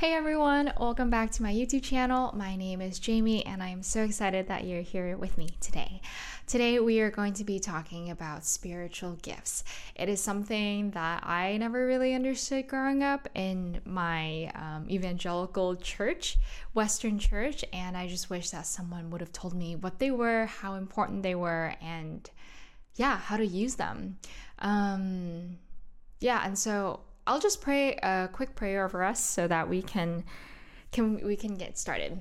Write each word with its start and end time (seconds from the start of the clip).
Hey 0.00 0.14
everyone, 0.14 0.72
welcome 0.80 1.10
back 1.10 1.30
to 1.32 1.42
my 1.42 1.52
YouTube 1.52 1.82
channel. 1.82 2.32
My 2.34 2.56
name 2.56 2.80
is 2.80 2.98
Jamie 2.98 3.44
and 3.44 3.62
I 3.62 3.68
am 3.68 3.82
so 3.82 4.02
excited 4.02 4.48
that 4.48 4.64
you're 4.64 4.80
here 4.80 5.14
with 5.18 5.36
me 5.36 5.50
today. 5.60 6.00
Today 6.46 6.80
we 6.80 7.00
are 7.00 7.10
going 7.10 7.34
to 7.34 7.44
be 7.44 7.60
talking 7.60 8.08
about 8.08 8.46
spiritual 8.46 9.18
gifts. 9.20 9.62
It 9.94 10.08
is 10.08 10.18
something 10.18 10.92
that 10.92 11.22
I 11.26 11.58
never 11.58 11.84
really 11.84 12.14
understood 12.14 12.66
growing 12.66 13.02
up 13.02 13.28
in 13.34 13.82
my 13.84 14.50
um, 14.54 14.86
evangelical 14.88 15.76
church, 15.76 16.38
Western 16.72 17.18
church, 17.18 17.62
and 17.70 17.94
I 17.94 18.08
just 18.08 18.30
wish 18.30 18.48
that 18.52 18.64
someone 18.64 19.10
would 19.10 19.20
have 19.20 19.32
told 19.32 19.52
me 19.52 19.76
what 19.76 19.98
they 19.98 20.10
were, 20.10 20.46
how 20.46 20.76
important 20.76 21.22
they 21.22 21.34
were, 21.34 21.74
and 21.82 22.26
yeah, 22.94 23.18
how 23.18 23.36
to 23.36 23.46
use 23.46 23.74
them. 23.74 24.16
Um, 24.60 25.58
yeah, 26.20 26.40
and 26.42 26.58
so 26.58 27.00
I'll 27.30 27.38
just 27.38 27.60
pray 27.60 27.94
a 28.02 28.28
quick 28.32 28.56
prayer 28.56 28.84
over 28.84 29.04
us 29.04 29.24
so 29.24 29.46
that 29.46 29.68
we 29.68 29.82
can 29.82 30.24
can 30.90 31.24
we 31.24 31.36
can 31.36 31.54
get 31.54 31.78
started. 31.78 32.20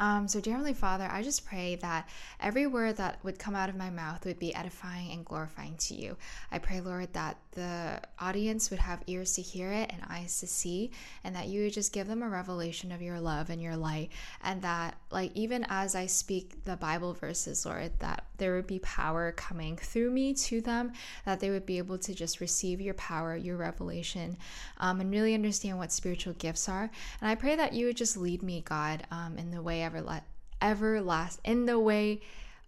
Um, 0.00 0.26
so, 0.28 0.40
dear 0.40 0.54
Heavenly 0.54 0.72
Father, 0.72 1.06
I 1.12 1.22
just 1.22 1.44
pray 1.44 1.74
that 1.82 2.08
every 2.40 2.66
word 2.66 2.96
that 2.96 3.22
would 3.22 3.38
come 3.38 3.54
out 3.54 3.68
of 3.68 3.76
my 3.76 3.90
mouth 3.90 4.24
would 4.24 4.38
be 4.38 4.54
edifying 4.54 5.12
and 5.12 5.26
glorifying 5.26 5.76
to 5.80 5.94
you. 5.94 6.16
I 6.50 6.58
pray, 6.58 6.80
Lord, 6.80 7.12
that 7.12 7.36
the 7.58 8.00
audience 8.20 8.70
would 8.70 8.78
have 8.78 9.02
ears 9.08 9.34
to 9.34 9.42
hear 9.42 9.72
it 9.72 9.90
and 9.92 10.00
eyes 10.08 10.38
to 10.38 10.46
see, 10.46 10.92
and 11.24 11.34
that 11.34 11.48
you 11.48 11.64
would 11.64 11.72
just 11.72 11.92
give 11.92 12.06
them 12.06 12.22
a 12.22 12.28
revelation 12.28 12.92
of 12.92 13.02
your 13.02 13.18
love 13.18 13.50
and 13.50 13.60
your 13.60 13.76
light. 13.76 14.10
And 14.44 14.62
that, 14.62 14.96
like, 15.10 15.32
even 15.34 15.66
as 15.68 15.96
I 15.96 16.06
speak 16.06 16.64
the 16.64 16.76
Bible 16.76 17.14
verses, 17.14 17.66
Lord, 17.66 17.90
that 17.98 18.26
there 18.36 18.54
would 18.54 18.68
be 18.68 18.78
power 18.78 19.32
coming 19.32 19.76
through 19.76 20.10
me 20.12 20.34
to 20.34 20.60
them, 20.60 20.92
that 21.24 21.40
they 21.40 21.50
would 21.50 21.66
be 21.66 21.78
able 21.78 21.98
to 21.98 22.14
just 22.14 22.40
receive 22.40 22.80
your 22.80 22.94
power, 22.94 23.36
your 23.36 23.56
revelation, 23.56 24.36
um, 24.78 25.00
and 25.00 25.10
really 25.10 25.34
understand 25.34 25.78
what 25.78 25.90
spiritual 25.90 26.34
gifts 26.34 26.68
are. 26.68 26.88
And 27.20 27.28
I 27.28 27.34
pray 27.34 27.56
that 27.56 27.72
you 27.72 27.86
would 27.86 27.96
just 27.96 28.16
lead 28.16 28.42
me, 28.42 28.62
God, 28.64 29.04
um, 29.10 29.36
in 29.36 29.50
the 29.50 29.62
way 29.62 29.82
ever 29.82 30.22
everlast 30.60 31.38
in 31.44 31.66
the 31.66 31.78
way 31.78 32.20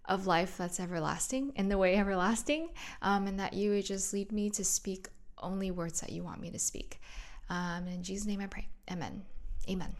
of 0.05 0.27
life 0.27 0.57
that's 0.57 0.79
everlasting, 0.79 1.53
in 1.55 1.69
the 1.69 1.77
way 1.77 1.95
everlasting, 1.95 2.69
um, 3.01 3.27
and 3.27 3.39
that 3.39 3.53
you 3.53 3.71
would 3.71 3.85
just 3.85 4.13
lead 4.13 4.31
me 4.31 4.49
to 4.49 4.63
speak 4.63 5.07
only 5.37 5.71
words 5.71 6.01
that 6.01 6.11
you 6.11 6.23
want 6.23 6.41
me 6.41 6.49
to 6.51 6.59
speak. 6.59 6.99
Um, 7.49 7.87
in 7.87 8.03
Jesus' 8.03 8.27
name 8.27 8.41
I 8.41 8.47
pray. 8.47 8.67
Amen. 8.91 9.23
Amen. 9.69 9.93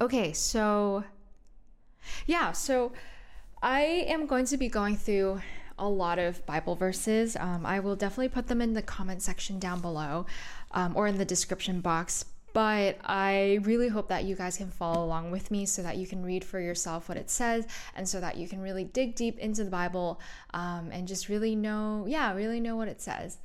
Okay, 0.00 0.32
so 0.32 1.04
yeah, 2.26 2.52
so 2.52 2.92
I 3.62 3.82
am 3.82 4.26
going 4.26 4.46
to 4.46 4.56
be 4.56 4.68
going 4.68 4.96
through 4.96 5.40
a 5.78 5.88
lot 5.88 6.18
of 6.18 6.44
Bible 6.46 6.76
verses. 6.76 7.36
Um, 7.36 7.64
I 7.66 7.80
will 7.80 7.96
definitely 7.96 8.28
put 8.28 8.48
them 8.48 8.60
in 8.60 8.74
the 8.74 8.82
comment 8.82 9.22
section 9.22 9.58
down 9.58 9.80
below 9.80 10.26
um, 10.72 10.96
or 10.96 11.06
in 11.06 11.18
the 11.18 11.24
description 11.24 11.80
box. 11.80 12.24
But 12.54 12.98
I 13.04 13.58
really 13.62 13.88
hope 13.88 14.08
that 14.08 14.24
you 14.24 14.36
guys 14.36 14.56
can 14.56 14.70
follow 14.70 15.04
along 15.04 15.32
with 15.32 15.50
me 15.50 15.66
so 15.66 15.82
that 15.82 15.96
you 15.96 16.06
can 16.06 16.24
read 16.24 16.44
for 16.44 16.60
yourself 16.60 17.08
what 17.08 17.18
it 17.18 17.28
says 17.28 17.66
and 17.96 18.08
so 18.08 18.20
that 18.20 18.36
you 18.36 18.48
can 18.48 18.60
really 18.60 18.84
dig 18.84 19.16
deep 19.16 19.40
into 19.40 19.64
the 19.64 19.70
Bible 19.70 20.20
um, 20.54 20.90
and 20.92 21.08
just 21.08 21.28
really 21.28 21.56
know, 21.56 22.04
yeah, 22.06 22.32
really 22.32 22.60
know 22.60 22.76
what 22.76 22.86
it 22.86 23.02
says. 23.02 23.38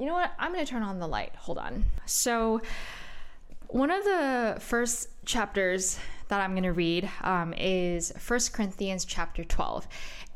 You 0.00 0.06
know 0.06 0.14
what? 0.14 0.32
I'm 0.36 0.52
going 0.52 0.64
to 0.64 0.70
turn 0.70 0.82
on 0.82 0.98
the 0.98 1.06
light. 1.06 1.36
Hold 1.36 1.58
on. 1.58 1.84
So, 2.06 2.60
one 3.68 3.92
of 3.92 4.02
the 4.02 4.56
first 4.58 5.08
chapters 5.24 6.00
that 6.26 6.40
I'm 6.40 6.52
going 6.52 6.64
to 6.64 6.72
read 6.72 7.08
um, 7.22 7.54
is 7.54 8.12
First 8.18 8.52
Corinthians 8.52 9.04
chapter 9.04 9.44
12. 9.44 9.86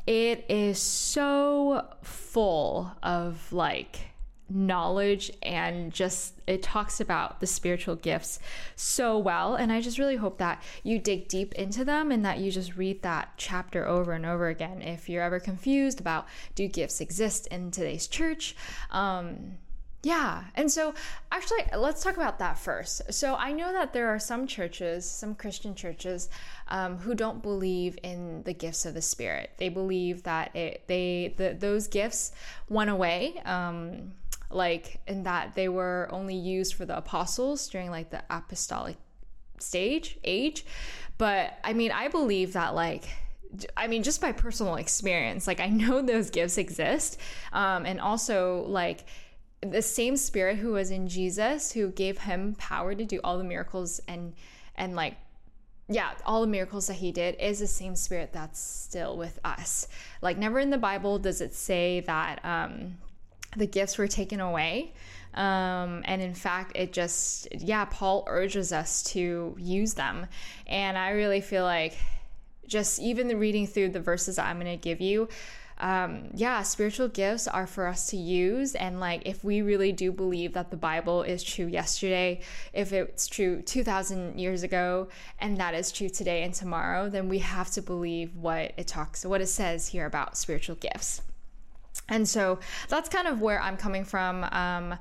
It 0.07 0.45
is 0.47 0.79
so 0.79 1.85
full 2.01 2.91
of 3.03 3.51
like 3.51 4.14
knowledge 4.49 5.31
and 5.41 5.91
just 5.91 6.33
it 6.45 6.61
talks 6.61 6.99
about 6.99 7.39
the 7.39 7.47
spiritual 7.47 7.95
gifts 7.95 8.39
so 8.75 9.17
well 9.17 9.55
and 9.55 9.71
i 9.71 9.81
just 9.81 9.97
really 9.97 10.17
hope 10.17 10.37
that 10.37 10.61
you 10.83 10.99
dig 10.99 11.27
deep 11.27 11.53
into 11.53 11.83
them 11.83 12.11
and 12.11 12.23
that 12.23 12.37
you 12.37 12.51
just 12.51 12.77
read 12.77 13.01
that 13.01 13.29
chapter 13.37 13.87
over 13.87 14.13
and 14.13 14.25
over 14.25 14.47
again 14.47 14.83
if 14.83 15.09
you're 15.09 15.23
ever 15.23 15.39
confused 15.39 15.99
about 15.99 16.27
do 16.53 16.67
gifts 16.67 17.01
exist 17.01 17.47
in 17.47 17.71
today's 17.71 18.07
church 18.07 18.55
um, 18.91 19.57
yeah. 20.05 20.43
And 20.53 20.71
so, 20.71 20.93
actually, 21.31 21.65
let's 21.75 22.03
talk 22.03 22.15
about 22.15 22.37
that 22.37 22.59
first. 22.59 23.11
So, 23.11 23.33
I 23.33 23.51
know 23.51 23.73
that 23.73 23.91
there 23.91 24.07
are 24.09 24.19
some 24.19 24.45
churches, 24.45 25.09
some 25.09 25.33
Christian 25.33 25.73
churches, 25.73 26.29
um, 26.67 26.99
who 26.99 27.15
don't 27.15 27.41
believe 27.41 27.97
in 28.03 28.43
the 28.43 28.53
gifts 28.53 28.85
of 28.85 28.93
the 28.93 29.01
Spirit. 29.01 29.49
They 29.57 29.69
believe 29.69 30.21
that 30.21 30.55
it, 30.55 30.83
they 30.85 31.33
the, 31.37 31.57
those 31.59 31.87
gifts 31.87 32.33
went 32.69 32.91
away. 32.91 33.41
Um, 33.45 34.11
like 34.49 35.01
in 35.07 35.23
that 35.23 35.55
they 35.55 35.69
were 35.69 36.07
only 36.11 36.35
used 36.35 36.73
for 36.73 36.85
the 36.85 36.97
apostles 36.97 37.67
during 37.69 37.89
like 37.91 38.09
the 38.09 38.23
apostolic 38.29 38.97
stage 39.59 40.17
age 40.23 40.65
but 41.17 41.57
i 41.63 41.73
mean 41.73 41.91
i 41.91 42.07
believe 42.07 42.53
that 42.53 42.75
like 42.75 43.07
I 43.77 43.87
mean, 43.87 44.03
just 44.03 44.21
by 44.21 44.31
personal 44.31 44.75
experience, 44.75 45.47
like 45.47 45.59
I 45.59 45.67
know 45.69 46.01
those 46.01 46.29
gifts 46.29 46.57
exist. 46.57 47.19
Um, 47.53 47.85
and 47.85 47.99
also, 47.99 48.65
like, 48.67 49.05
the 49.61 49.81
same 49.81 50.17
spirit 50.17 50.57
who 50.57 50.73
was 50.73 50.91
in 50.91 51.07
Jesus, 51.07 51.71
who 51.71 51.89
gave 51.89 52.19
him 52.19 52.55
power 52.57 52.93
to 52.93 53.05
do 53.05 53.19
all 53.23 53.37
the 53.37 53.43
miracles 53.43 53.99
and, 54.07 54.33
and 54.75 54.95
like, 54.95 55.15
yeah, 55.87 56.11
all 56.25 56.41
the 56.41 56.47
miracles 56.47 56.87
that 56.87 56.95
he 56.95 57.11
did 57.11 57.35
is 57.39 57.59
the 57.59 57.67
same 57.67 57.95
spirit 57.95 58.31
that's 58.33 58.59
still 58.59 59.17
with 59.17 59.39
us. 59.43 59.87
Like, 60.21 60.37
never 60.37 60.59
in 60.59 60.69
the 60.69 60.77
Bible 60.77 61.19
does 61.19 61.41
it 61.41 61.53
say 61.53 62.01
that, 62.01 62.43
um, 62.43 62.97
the 63.55 63.67
gifts 63.67 63.97
were 63.97 64.07
taken 64.07 64.39
away. 64.39 64.93
Um, 65.33 66.01
and 66.05 66.21
in 66.21 66.33
fact, 66.33 66.71
it 66.75 66.93
just, 66.93 67.47
yeah, 67.51 67.85
Paul 67.85 68.23
urges 68.27 68.71
us 68.71 69.03
to 69.03 69.55
use 69.59 69.93
them. 69.93 70.27
And 70.65 70.97
I 70.97 71.09
really 71.09 71.41
feel 71.41 71.63
like 71.63 71.97
just 72.67 72.99
even 72.99 73.27
the 73.27 73.35
reading 73.35 73.67
through 73.67 73.89
the 73.89 73.99
verses 73.99 74.39
I'm 74.39 74.59
going 74.59 74.71
to 74.71 74.81
give 74.81 75.01
you, 75.01 75.27
um, 75.77 76.29
yeah, 76.33 76.63
spiritual 76.63 77.09
gifts 77.09 77.49
are 77.49 77.67
for 77.67 77.87
us 77.87 78.07
to 78.07 78.17
use. 78.17 78.75
And 78.75 79.01
like, 79.01 79.23
if 79.25 79.43
we 79.43 79.61
really 79.61 79.91
do 79.91 80.11
believe 80.11 80.53
that 80.53 80.71
the 80.71 80.77
Bible 80.77 81.23
is 81.23 81.43
true 81.43 81.65
yesterday, 81.65 82.41
if 82.73 82.93
it's 82.93 83.27
true 83.27 83.61
2,000 83.61 84.39
years 84.39 84.63
ago, 84.63 85.09
and 85.39 85.57
that 85.57 85.73
is 85.73 85.91
true 85.91 86.09
today 86.09 86.43
and 86.43 86.53
tomorrow, 86.53 87.09
then 87.09 87.27
we 87.27 87.39
have 87.39 87.71
to 87.71 87.81
believe 87.81 88.35
what 88.37 88.71
it 88.77 88.87
talks, 88.87 89.25
what 89.25 89.41
it 89.41 89.47
says 89.47 89.89
here 89.89 90.05
about 90.05 90.37
spiritual 90.37 90.75
gifts. 90.75 91.21
And 92.09 92.27
so 92.27 92.59
that's 92.87 93.09
kind 93.09 93.27
of 93.27 93.41
where 93.41 93.61
I'm 93.61 93.77
coming 93.77 94.03
from. 94.03 94.43
Um, 94.51 94.95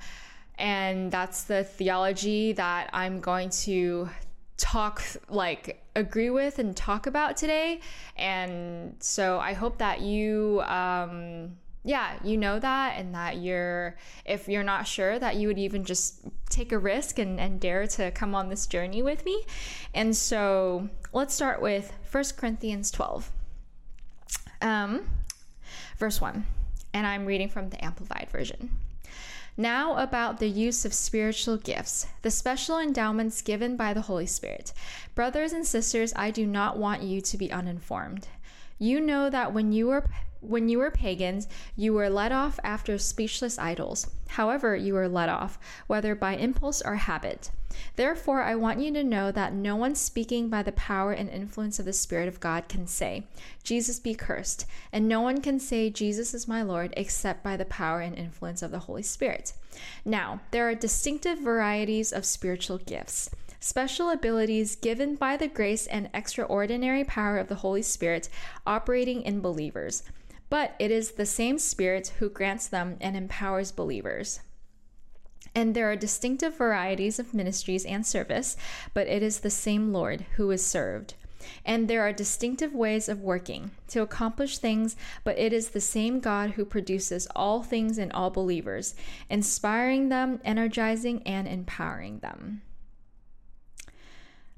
and 0.56 1.10
that's 1.10 1.44
the 1.44 1.64
theology 1.64 2.52
that 2.52 2.90
I'm 2.92 3.20
going 3.20 3.50
to 3.50 4.08
talk, 4.56 5.02
like, 5.28 5.82
agree 5.96 6.30
with 6.30 6.58
and 6.58 6.76
talk 6.76 7.06
about 7.06 7.36
today. 7.36 7.80
And 8.16 8.96
so 9.00 9.38
I 9.38 9.52
hope 9.52 9.78
that 9.78 10.00
you, 10.00 10.62
um, 10.62 11.56
yeah, 11.82 12.14
you 12.22 12.38
know 12.38 12.58
that, 12.58 12.98
and 12.98 13.14
that 13.14 13.38
you're, 13.38 13.96
if 14.24 14.48
you're 14.48 14.62
not 14.62 14.86
sure, 14.86 15.18
that 15.18 15.36
you 15.36 15.48
would 15.48 15.58
even 15.58 15.84
just 15.84 16.20
take 16.48 16.72
a 16.72 16.78
risk 16.78 17.18
and, 17.18 17.38
and 17.38 17.60
dare 17.60 17.86
to 17.88 18.10
come 18.12 18.34
on 18.34 18.48
this 18.48 18.66
journey 18.66 19.02
with 19.02 19.24
me. 19.24 19.44
And 19.92 20.16
so 20.16 20.88
let's 21.12 21.34
start 21.34 21.60
with 21.60 21.92
1 22.10 22.24
Corinthians 22.36 22.90
12. 22.92 23.30
Um, 24.62 25.02
verse 25.98 26.20
1 26.20 26.46
and 26.94 27.06
I'm 27.06 27.26
reading 27.26 27.50
from 27.50 27.68
the 27.68 27.84
Amplified 27.84 28.28
Version. 28.30 28.70
Now, 29.56 29.96
about 29.98 30.38
the 30.38 30.48
use 30.48 30.84
of 30.84 30.94
spiritual 30.94 31.58
gifts, 31.58 32.06
the 32.22 32.30
special 32.30 32.78
endowments 32.78 33.42
given 33.42 33.76
by 33.76 33.92
the 33.92 34.02
Holy 34.02 34.26
Spirit. 34.26 34.72
Brothers 35.14 35.52
and 35.52 35.66
sisters, 35.66 36.12
I 36.16 36.30
do 36.30 36.46
not 36.46 36.78
want 36.78 37.02
you 37.02 37.20
to 37.20 37.36
be 37.36 37.52
uninformed. 37.52 38.26
You 38.78 39.00
know 39.00 39.30
that 39.30 39.52
when 39.52 39.72
you 39.72 39.88
were 39.88 40.08
when 40.46 40.68
you 40.68 40.78
were 40.78 40.90
pagans, 40.90 41.48
you 41.76 41.92
were 41.92 42.10
led 42.10 42.32
off 42.32 42.60
after 42.62 42.98
speechless 42.98 43.58
idols. 43.58 44.08
However, 44.28 44.76
you 44.76 44.94
were 44.94 45.08
led 45.08 45.28
off, 45.28 45.58
whether 45.86 46.14
by 46.14 46.36
impulse 46.36 46.82
or 46.82 46.96
habit. 46.96 47.50
Therefore, 47.96 48.42
I 48.42 48.54
want 48.54 48.80
you 48.80 48.92
to 48.92 49.02
know 49.02 49.32
that 49.32 49.52
no 49.52 49.74
one 49.74 49.94
speaking 49.94 50.48
by 50.48 50.62
the 50.62 50.72
power 50.72 51.12
and 51.12 51.28
influence 51.28 51.78
of 51.78 51.84
the 51.84 51.92
Spirit 51.92 52.28
of 52.28 52.40
God 52.40 52.68
can 52.68 52.86
say, 52.86 53.24
Jesus 53.62 53.98
be 53.98 54.14
cursed, 54.14 54.66
and 54.92 55.08
no 55.08 55.20
one 55.20 55.40
can 55.40 55.58
say, 55.58 55.90
Jesus 55.90 56.34
is 56.34 56.46
my 56.46 56.62
Lord, 56.62 56.94
except 56.96 57.42
by 57.42 57.56
the 57.56 57.64
power 57.64 58.00
and 58.00 58.16
influence 58.16 58.62
of 58.62 58.70
the 58.70 58.80
Holy 58.80 59.02
Spirit. 59.02 59.54
Now, 60.04 60.40
there 60.52 60.68
are 60.68 60.74
distinctive 60.74 61.38
varieties 61.38 62.12
of 62.12 62.24
spiritual 62.24 62.78
gifts 62.78 63.30
special 63.64 64.10
abilities 64.10 64.76
given 64.76 65.14
by 65.14 65.38
the 65.38 65.48
grace 65.48 65.86
and 65.86 66.10
extraordinary 66.12 67.02
power 67.02 67.38
of 67.38 67.48
the 67.48 67.54
Holy 67.54 67.80
Spirit 67.80 68.28
operating 68.66 69.22
in 69.22 69.40
believers. 69.40 70.02
But 70.54 70.76
it 70.78 70.92
is 70.92 71.10
the 71.10 71.26
same 71.26 71.58
Spirit 71.58 72.12
who 72.20 72.30
grants 72.30 72.68
them 72.68 72.96
and 73.00 73.16
empowers 73.16 73.72
believers. 73.72 74.38
And 75.52 75.74
there 75.74 75.90
are 75.90 75.96
distinctive 75.96 76.56
varieties 76.56 77.18
of 77.18 77.34
ministries 77.34 77.84
and 77.84 78.06
service, 78.06 78.56
but 78.92 79.08
it 79.08 79.20
is 79.20 79.40
the 79.40 79.50
same 79.50 79.92
Lord 79.92 80.26
who 80.36 80.52
is 80.52 80.64
served. 80.64 81.14
And 81.64 81.88
there 81.88 82.02
are 82.02 82.12
distinctive 82.12 82.72
ways 82.72 83.08
of 83.08 83.20
working 83.20 83.72
to 83.88 84.00
accomplish 84.00 84.58
things, 84.58 84.94
but 85.24 85.36
it 85.40 85.52
is 85.52 85.70
the 85.70 85.80
same 85.80 86.20
God 86.20 86.50
who 86.50 86.64
produces 86.64 87.26
all 87.34 87.64
things 87.64 87.98
in 87.98 88.12
all 88.12 88.30
believers, 88.30 88.94
inspiring 89.28 90.08
them, 90.08 90.40
energizing, 90.44 91.20
and 91.24 91.48
empowering 91.48 92.20
them. 92.20 92.62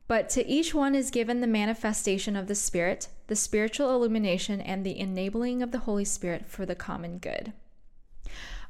But 0.08 0.29
to 0.31 0.47
each 0.47 0.75
one 0.75 0.94
is 0.94 1.11
given 1.11 1.41
the 1.41 1.47
manifestation 1.47 2.37
of 2.37 2.47
the 2.47 2.55
Spirit, 2.55 3.08
the 3.26 3.37
spiritual 3.37 3.91
illumination, 3.93 4.61
and 4.61 4.85
the 4.85 4.99
enabling 4.99 5.62
of 5.62 5.73
the 5.73 5.81
Holy 5.81 6.05
Spirit 6.05 6.47
for 6.47 6.64
the 6.64 6.76
common 6.76 7.19
good. 7.19 7.53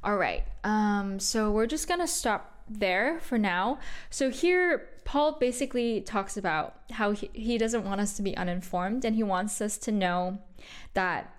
All 0.03 0.17
right, 0.17 0.45
um, 0.65 1.19
so 1.19 1.51
we're 1.51 1.67
just 1.67 1.89
gonna 1.89 2.07
stop 2.07 2.57
there 2.69 3.21
for 3.21 3.39
now. 3.39 3.79
So 4.11 4.31
here, 4.31 4.89
Paul 5.05 5.33
basically 5.33 6.01
talks 6.01 6.37
about 6.37 6.81
how 6.93 7.13
he, 7.13 7.31
he 7.33 7.59
doesn't 7.59 7.85
want 7.85 8.01
us 8.01 8.17
to 8.17 8.23
be 8.23 8.37
uninformed 8.37 9.05
and 9.05 9.15
he 9.15 9.23
wants 9.23 9.61
us 9.61 9.79
to 9.79 9.93
know 9.93 10.39
that, 10.95 11.33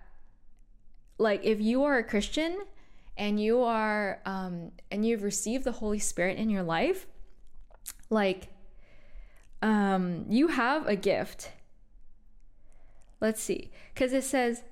like, 1.18 1.44
if 1.44 1.60
you 1.60 1.84
are 1.84 1.98
a 1.98 2.04
Christian 2.04 2.60
and 3.18 3.42
you 3.42 3.62
are, 3.62 4.22
um, 4.26 4.72
and 4.92 5.06
you've 5.06 5.24
received 5.24 5.64
the 5.64 5.72
Holy 5.72 6.00
Spirit 6.00 6.38
in 6.38 6.50
your 6.50 6.64
life, 6.64 7.08
like, 8.10 8.50
um, 9.62 10.26
you 10.30 10.48
have 10.50 10.88
a 10.88 10.96
gift. 10.96 11.52
Let's 13.20 13.42
see, 13.42 13.72
because 13.94 14.14
it 14.14 14.24
says, 14.24 14.64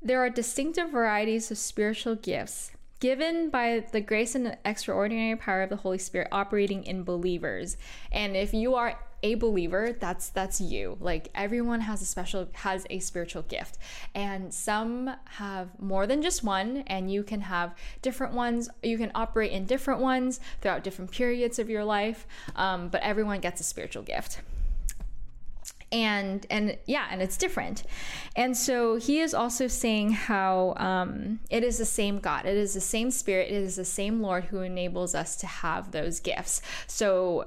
there 0.00 0.20
are 0.20 0.30
distinctive 0.30 0.90
varieties 0.90 1.50
of 1.50 1.58
spiritual 1.58 2.16
gifts 2.16 2.72
given 3.02 3.50
by 3.50 3.84
the 3.90 4.00
grace 4.00 4.36
and 4.36 4.56
extraordinary 4.64 5.36
power 5.36 5.62
of 5.62 5.70
the 5.70 5.76
Holy 5.76 5.98
Spirit 5.98 6.28
operating 6.30 6.84
in 6.84 7.02
believers. 7.02 7.76
And 8.12 8.36
if 8.36 8.54
you 8.54 8.76
are 8.76 8.96
a 9.22 9.34
believer, 9.34 9.96
that's 9.98 10.28
that's 10.30 10.60
you. 10.60 10.96
Like 11.00 11.28
everyone 11.34 11.80
has 11.80 12.02
a 12.02 12.06
special 12.06 12.48
has 12.54 12.86
a 12.90 12.98
spiritual 12.98 13.42
gift. 13.42 13.78
And 14.14 14.52
some 14.52 15.14
have 15.24 15.78
more 15.80 16.06
than 16.06 16.22
just 16.22 16.42
one 16.42 16.84
and 16.86 17.10
you 17.10 17.22
can 17.22 17.42
have 17.42 17.74
different 18.02 18.34
ones. 18.34 18.68
You 18.82 18.98
can 18.98 19.10
operate 19.14 19.52
in 19.52 19.66
different 19.66 20.00
ones 20.00 20.40
throughout 20.60 20.84
different 20.84 21.10
periods 21.10 21.58
of 21.58 21.70
your 21.70 21.84
life. 21.84 22.26
Um, 22.56 22.88
but 22.88 23.02
everyone 23.02 23.40
gets 23.40 23.60
a 23.60 23.64
spiritual 23.64 24.02
gift 24.02 24.40
and 25.92 26.46
and 26.48 26.78
yeah 26.86 27.06
and 27.10 27.20
it's 27.20 27.36
different 27.36 27.84
and 28.34 28.56
so 28.56 28.96
he 28.96 29.20
is 29.20 29.34
also 29.34 29.68
saying 29.68 30.10
how 30.10 30.74
um, 30.78 31.38
it 31.50 31.62
is 31.62 31.78
the 31.78 31.84
same 31.84 32.18
god 32.18 32.46
it 32.46 32.56
is 32.56 32.72
the 32.74 32.80
same 32.80 33.10
spirit 33.10 33.50
it 33.50 33.54
is 33.54 33.76
the 33.76 33.84
same 33.84 34.20
lord 34.20 34.44
who 34.44 34.60
enables 34.60 35.14
us 35.14 35.36
to 35.36 35.46
have 35.46 35.92
those 35.92 36.18
gifts 36.18 36.62
so 36.86 37.46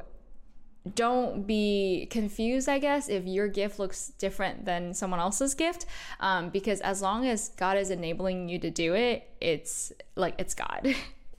don't 0.94 1.48
be 1.48 2.08
confused, 2.12 2.70
I 2.70 2.78
guess, 2.78 3.10
if 3.10 3.26
your 3.26 3.48
gift 3.48 3.80
looks 3.80 4.10
different 4.20 4.66
than 4.66 4.94
someone 4.94 5.20
else's 5.20 5.56
gift, 5.56 5.88
um, 6.20 6.50
because 6.50 6.80
as 6.82 7.02
long 7.02 7.26
as 7.26 7.50
God 7.50 7.78
is 7.78 7.90
enabling 7.90 8.50
you 8.50 8.60
to 8.60 8.70
do 8.70 8.94
it, 8.94 9.28
it's 9.42 9.92
like 10.16 10.36
it's 10.38 10.54
God. 10.54 10.94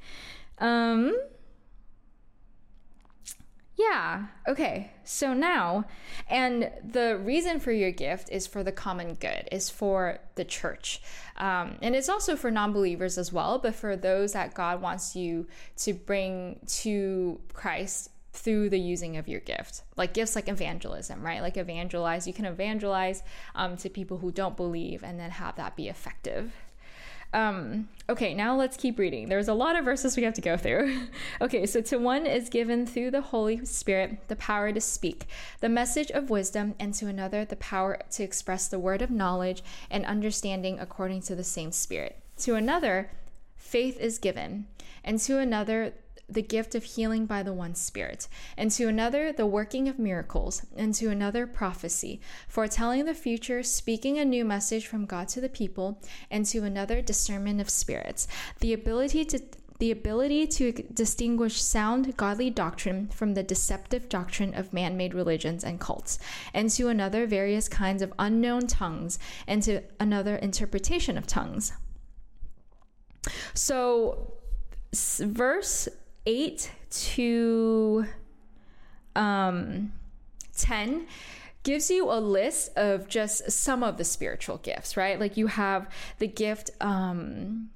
um, 0.58 1.16
yeah. 3.76 4.26
Okay. 4.48 4.90
So 5.04 5.34
now, 5.34 5.84
and 6.28 6.70
the 6.82 7.18
reason 7.18 7.60
for 7.60 7.70
your 7.70 7.92
gift 7.92 8.30
is 8.32 8.46
for 8.46 8.64
the 8.64 8.72
common 8.72 9.14
good, 9.14 9.48
is 9.52 9.70
for 9.70 10.18
the 10.34 10.44
church. 10.44 11.02
Um, 11.36 11.76
and 11.82 11.94
it's 11.94 12.08
also 12.08 12.36
for 12.36 12.50
non 12.50 12.72
believers 12.72 13.18
as 13.18 13.32
well, 13.32 13.58
but 13.58 13.74
for 13.74 13.94
those 13.94 14.32
that 14.32 14.54
God 14.54 14.80
wants 14.80 15.14
you 15.14 15.46
to 15.78 15.92
bring 15.92 16.58
to 16.66 17.38
Christ 17.52 18.10
through 18.36 18.68
the 18.68 18.78
using 18.78 19.16
of 19.16 19.28
your 19.28 19.40
gift 19.40 19.82
like 19.96 20.12
gifts 20.12 20.36
like 20.36 20.48
evangelism 20.48 21.22
right 21.22 21.42
like 21.42 21.56
evangelize 21.56 22.26
you 22.26 22.32
can 22.32 22.44
evangelize 22.44 23.22
um, 23.54 23.76
to 23.76 23.88
people 23.88 24.18
who 24.18 24.30
don't 24.30 24.56
believe 24.56 25.02
and 25.02 25.18
then 25.18 25.30
have 25.30 25.56
that 25.56 25.76
be 25.76 25.88
effective 25.88 26.52
um, 27.32 27.88
okay, 28.08 28.32
now 28.34 28.56
let's 28.56 28.76
keep 28.76 28.98
reading. 28.98 29.28
There's 29.28 29.48
a 29.48 29.54
lot 29.54 29.76
of 29.76 29.84
verses 29.84 30.16
we 30.16 30.22
have 30.22 30.34
to 30.34 30.40
go 30.40 30.56
through. 30.56 31.08
okay, 31.40 31.66
so 31.66 31.80
to 31.82 31.98
one 31.98 32.24
is 32.24 32.48
given 32.48 32.86
through 32.86 33.10
the 33.10 33.20
Holy 33.20 33.64
Spirit 33.64 34.28
the 34.28 34.36
power 34.36 34.72
to 34.72 34.80
speak, 34.80 35.26
the 35.60 35.68
message 35.68 36.10
of 36.10 36.30
wisdom, 36.30 36.74
and 36.78 36.94
to 36.94 37.08
another 37.08 37.44
the 37.44 37.56
power 37.56 37.98
to 38.12 38.22
express 38.22 38.68
the 38.68 38.78
word 38.78 39.02
of 39.02 39.10
knowledge 39.10 39.62
and 39.90 40.06
understanding 40.06 40.78
according 40.80 41.20
to 41.22 41.34
the 41.34 41.44
same 41.44 41.72
Spirit. 41.72 42.18
To 42.38 42.54
another, 42.54 43.10
faith 43.56 43.98
is 44.00 44.18
given, 44.18 44.66
and 45.04 45.18
to 45.20 45.38
another, 45.38 45.92
the 46.28 46.42
gift 46.42 46.74
of 46.74 46.84
healing 46.84 47.26
by 47.26 47.42
the 47.42 47.52
one 47.52 47.74
Spirit, 47.74 48.28
and 48.56 48.70
to 48.72 48.88
another, 48.88 49.32
the 49.32 49.46
working 49.46 49.88
of 49.88 49.98
miracles, 49.98 50.62
and 50.76 50.92
to 50.94 51.08
another, 51.08 51.46
prophecy, 51.46 52.20
foretelling 52.48 53.04
the 53.04 53.14
future, 53.14 53.62
speaking 53.62 54.18
a 54.18 54.24
new 54.24 54.44
message 54.44 54.86
from 54.86 55.06
God 55.06 55.28
to 55.28 55.40
the 55.40 55.48
people, 55.48 56.00
and 56.30 56.44
to 56.46 56.64
another, 56.64 57.00
discernment 57.00 57.60
of 57.60 57.70
spirits, 57.70 58.26
the 58.60 58.72
ability 58.72 59.24
to 59.26 59.40
the 59.78 59.90
ability 59.90 60.46
to 60.46 60.72
distinguish 60.72 61.60
sound 61.60 62.16
godly 62.16 62.48
doctrine 62.48 63.08
from 63.08 63.34
the 63.34 63.42
deceptive 63.42 64.08
doctrine 64.08 64.54
of 64.54 64.72
man 64.72 64.96
made 64.96 65.12
religions 65.12 65.62
and 65.62 65.78
cults, 65.78 66.18
and 66.54 66.70
to 66.70 66.88
another, 66.88 67.26
various 67.26 67.68
kinds 67.68 68.00
of 68.00 68.12
unknown 68.18 68.66
tongues, 68.66 69.18
and 69.46 69.62
to 69.62 69.82
another, 70.00 70.36
interpretation 70.36 71.18
of 71.18 71.26
tongues. 71.26 71.74
So, 73.52 74.32
verse 74.92 75.88
8 76.26 76.70
to 76.90 78.06
um, 79.14 79.92
10 80.56 81.06
gives 81.62 81.90
you 81.90 82.10
a 82.10 82.20
list 82.20 82.76
of 82.76 83.08
just 83.08 83.50
some 83.50 83.82
of 83.82 83.96
the 83.96 84.04
spiritual 84.04 84.58
gifts, 84.58 84.96
right? 84.96 85.18
Like 85.18 85.36
you 85.36 85.48
have 85.48 85.90
the 86.18 86.28
gift, 86.28 86.70
um, 86.80 87.70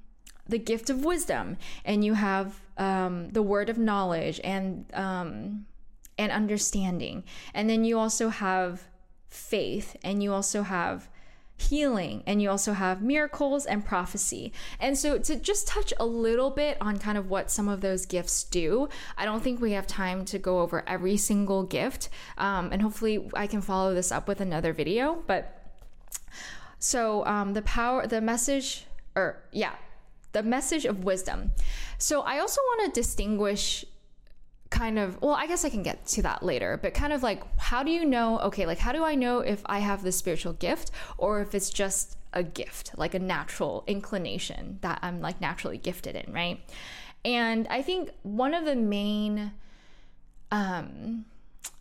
the 0.47 0.57
gift 0.57 0.89
of 0.89 1.03
wisdom, 1.03 1.57
and 1.83 2.05
you 2.05 2.13
have 2.13 2.61
um, 2.77 3.29
the 3.31 3.41
word 3.41 3.69
of 3.69 3.77
knowledge 3.77 4.39
and 4.43 4.85
um, 4.93 5.65
and 6.17 6.31
understanding, 6.31 7.23
and 7.53 7.69
then 7.69 7.83
you 7.83 7.99
also 7.99 8.29
have 8.29 8.83
faith, 9.27 9.97
and 10.03 10.23
you 10.23 10.31
also 10.31 10.63
have 10.63 11.09
healing 11.61 12.23
and 12.25 12.41
you 12.41 12.49
also 12.49 12.73
have 12.73 13.01
miracles 13.01 13.65
and 13.65 13.85
prophecy. 13.85 14.51
And 14.79 14.97
so 14.97 15.17
to 15.19 15.35
just 15.35 15.67
touch 15.67 15.93
a 15.99 16.05
little 16.05 16.49
bit 16.49 16.77
on 16.81 16.97
kind 16.97 17.17
of 17.17 17.29
what 17.29 17.51
some 17.51 17.67
of 17.67 17.81
those 17.81 18.05
gifts 18.05 18.43
do, 18.43 18.89
I 19.17 19.25
don't 19.25 19.43
think 19.43 19.61
we 19.61 19.71
have 19.73 19.87
time 19.87 20.25
to 20.25 20.39
go 20.39 20.61
over 20.61 20.83
every 20.87 21.17
single 21.17 21.63
gift. 21.63 22.09
Um, 22.37 22.69
and 22.71 22.81
hopefully 22.81 23.29
I 23.33 23.47
can 23.47 23.61
follow 23.61 23.93
this 23.93 24.11
up 24.11 24.27
with 24.27 24.41
another 24.41 24.73
video. 24.73 25.23
But 25.27 25.57
so 26.79 27.25
um, 27.25 27.53
the 27.53 27.61
power, 27.61 28.07
the 28.07 28.21
message, 28.21 28.85
or 29.15 29.43
yeah, 29.51 29.73
the 30.31 30.43
message 30.43 30.85
of 30.85 31.03
wisdom. 31.03 31.51
So 31.97 32.21
I 32.21 32.39
also 32.39 32.61
want 32.61 32.93
to 32.93 32.99
distinguish 32.99 33.85
kind 34.71 34.97
of 34.97 35.21
well 35.21 35.35
i 35.35 35.45
guess 35.45 35.63
i 35.65 35.69
can 35.69 35.83
get 35.83 36.03
to 36.05 36.21
that 36.21 36.41
later 36.41 36.79
but 36.81 36.93
kind 36.93 37.13
of 37.13 37.21
like 37.21 37.43
how 37.57 37.83
do 37.83 37.91
you 37.91 38.05
know 38.05 38.39
okay 38.39 38.65
like 38.65 38.79
how 38.79 38.91
do 38.91 39.03
i 39.03 39.13
know 39.13 39.39
if 39.39 39.61
i 39.65 39.79
have 39.79 40.01
the 40.01 40.11
spiritual 40.11 40.53
gift 40.53 40.89
or 41.17 41.41
if 41.41 41.53
it's 41.53 41.69
just 41.69 42.17
a 42.33 42.41
gift 42.41 42.91
like 42.97 43.13
a 43.13 43.19
natural 43.19 43.83
inclination 43.85 44.79
that 44.81 44.97
i'm 45.03 45.21
like 45.21 45.39
naturally 45.39 45.77
gifted 45.77 46.15
in 46.15 46.33
right? 46.33 46.59
And 47.23 47.67
i 47.69 47.81
think 47.81 48.11
one 48.23 48.53
of 48.53 48.65
the 48.65 48.75
main 48.75 49.51
um 50.51 51.25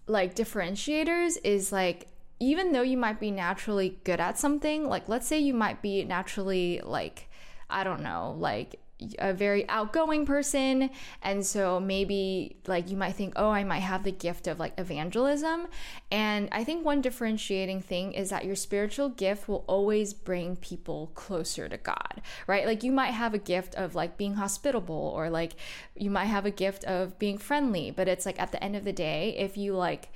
like 0.06 0.34
differentiators 0.34 1.38
is 1.44 1.72
like 1.72 2.08
even 2.40 2.72
though 2.72 2.82
you 2.82 2.96
might 2.96 3.20
be 3.20 3.30
naturally 3.30 3.98
good 4.02 4.18
at 4.18 4.38
something 4.38 4.88
like 4.88 5.08
let's 5.08 5.26
say 5.26 5.38
you 5.38 5.54
might 5.54 5.80
be 5.80 6.04
naturally 6.04 6.80
like 6.84 7.28
i 7.70 7.84
don't 7.84 8.02
know 8.02 8.34
like 8.38 8.80
a 9.18 9.32
very 9.32 9.68
outgoing 9.68 10.26
person. 10.26 10.90
And 11.22 11.44
so 11.44 11.80
maybe 11.80 12.56
like 12.66 12.90
you 12.90 12.96
might 12.96 13.12
think 13.12 13.34
oh 13.36 13.50
i 13.50 13.64
might 13.64 13.80
have 13.80 14.04
the 14.04 14.12
gift 14.12 14.46
of 14.46 14.58
like 14.58 14.78
evangelism. 14.78 15.66
And 16.10 16.48
i 16.52 16.64
think 16.64 16.84
one 16.84 17.00
differentiating 17.00 17.82
thing 17.82 18.12
is 18.12 18.30
that 18.30 18.44
your 18.44 18.56
spiritual 18.56 19.08
gift 19.08 19.48
will 19.48 19.64
always 19.66 20.12
bring 20.12 20.56
people 20.56 21.10
closer 21.14 21.68
to 21.68 21.76
god 21.76 22.20
right? 22.46 22.66
Like 22.66 22.82
you 22.82 22.92
might 22.92 23.12
have 23.12 23.34
a 23.34 23.38
gift 23.38 23.74
of 23.74 23.94
like 23.94 24.16
being 24.16 24.34
hospitable 24.34 25.12
or 25.14 25.30
like 25.30 25.52
you 25.94 26.10
might 26.10 26.26
have 26.26 26.46
a 26.46 26.50
gift 26.50 26.84
of 26.84 27.18
being 27.18 27.38
friendly. 27.38 27.90
But 27.90 28.08
it's 28.08 28.26
like 28.26 28.40
at 28.40 28.52
the 28.52 28.62
end 28.62 28.76
of 28.76 28.84
the 28.84 28.92
day 28.92 29.36
if 29.38 29.56
you 29.56 29.74
like 29.74 30.10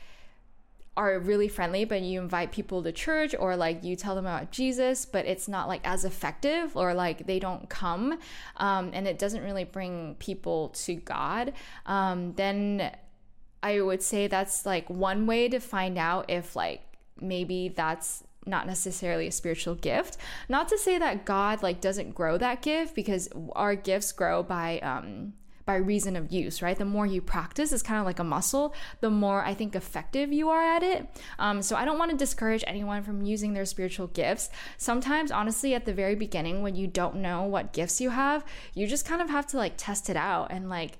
are 0.97 1.19
really 1.19 1.49
friendly, 1.49 1.85
but 1.85 2.03
you 2.03 2.21
invite 2.21 2.53
people 2.53 2.83
to 2.83 2.93
church 2.93 3.35
or 3.39 3.57
like 3.57 3.83
you 3.83 3.97
tell 3.97 4.15
them 4.15 4.27
about 4.27 4.53
Jesus, 4.53 5.05
but 5.05 5.27
it's 5.27 5.49
not 5.49 5.67
like 5.67 5.81
as 5.85 6.05
effective 6.05 6.77
or 6.77 6.95
like 6.95 7.27
they 7.27 7.39
don't 7.39 7.69
come 7.69 8.19
um, 8.57 8.91
and 8.93 9.09
it 9.09 9.19
doesn't 9.19 9.43
really 9.43 9.65
bring 9.65 10.15
people 10.19 10.69
to 10.69 10.95
God, 10.95 11.53
um, 11.87 12.33
then 12.35 12.93
I 13.63 13.81
would 13.81 14.03
say 14.03 14.27
that's 14.27 14.67
like 14.67 14.89
one 14.89 15.27
way 15.27 15.49
to 15.49 15.59
find 15.59 15.99
out 15.99 16.31
if 16.31 16.55
like 16.55 16.83
maybe 17.21 17.69
that's 17.69 18.23
not 18.47 18.67
necessarily 18.67 19.27
a 19.27 19.33
spiritual 19.33 19.75
gift. 19.75 20.19
Not 20.49 20.69
to 20.69 20.79
say 20.79 20.99
that 20.99 21.25
god 21.25 21.63
like 21.63 21.81
doesn't 21.81 22.15
grow 22.15 22.39
that 22.39 22.63
gift 22.63 22.95
because 22.95 23.29
our 23.53 23.75
gifts 23.75 24.13
grow 24.13 24.43
by 24.43 24.79
um 24.81 25.33
by 25.67 25.77
reason 25.77 26.17
of 26.17 26.31
use, 26.31 26.61
right? 26.61 26.77
The 26.77 26.85
more 26.85 27.07
you 27.07 27.21
practice, 27.21 27.73
it's 27.73 27.83
kind 27.83 27.99
of 27.99 28.07
like 28.07 28.19
a 28.19 28.25
muscle, 28.25 28.75
the 29.01 29.11
more 29.11 29.45
I 29.45 29.55
think 29.55 29.75
effective 29.75 30.33
you 30.33 30.51
are 30.51 30.63
at 30.63 30.83
it. 30.83 31.09
Um, 31.39 31.63
so 31.63 31.77
I 31.77 31.85
don't 31.85 31.99
want 31.99 32.11
to 32.11 32.17
discourage 32.17 32.65
anyone 32.67 33.03
from 33.03 33.23
using 33.23 33.55
their 33.55 33.65
spiritual 33.65 34.09
gifts. 34.09 34.51
Sometimes, 34.77 35.31
honestly, 35.31 35.75
at 35.75 35.87
the 35.87 35.95
very 35.95 36.15
beginning, 36.15 36.63
when 36.63 36.75
you 36.75 36.87
don't 36.87 37.17
know 37.17 37.43
what 37.43 37.73
gifts 37.73 38.01
you 38.01 38.11
have, 38.11 38.45
you 38.75 38.87
just 38.87 39.07
kind 39.07 39.23
of 39.23 39.31
have 39.31 39.47
to 39.49 39.57
like 39.57 39.75
test 39.77 40.11
it 40.11 40.17
out 40.17 40.49
and 40.51 40.69
like 40.69 40.99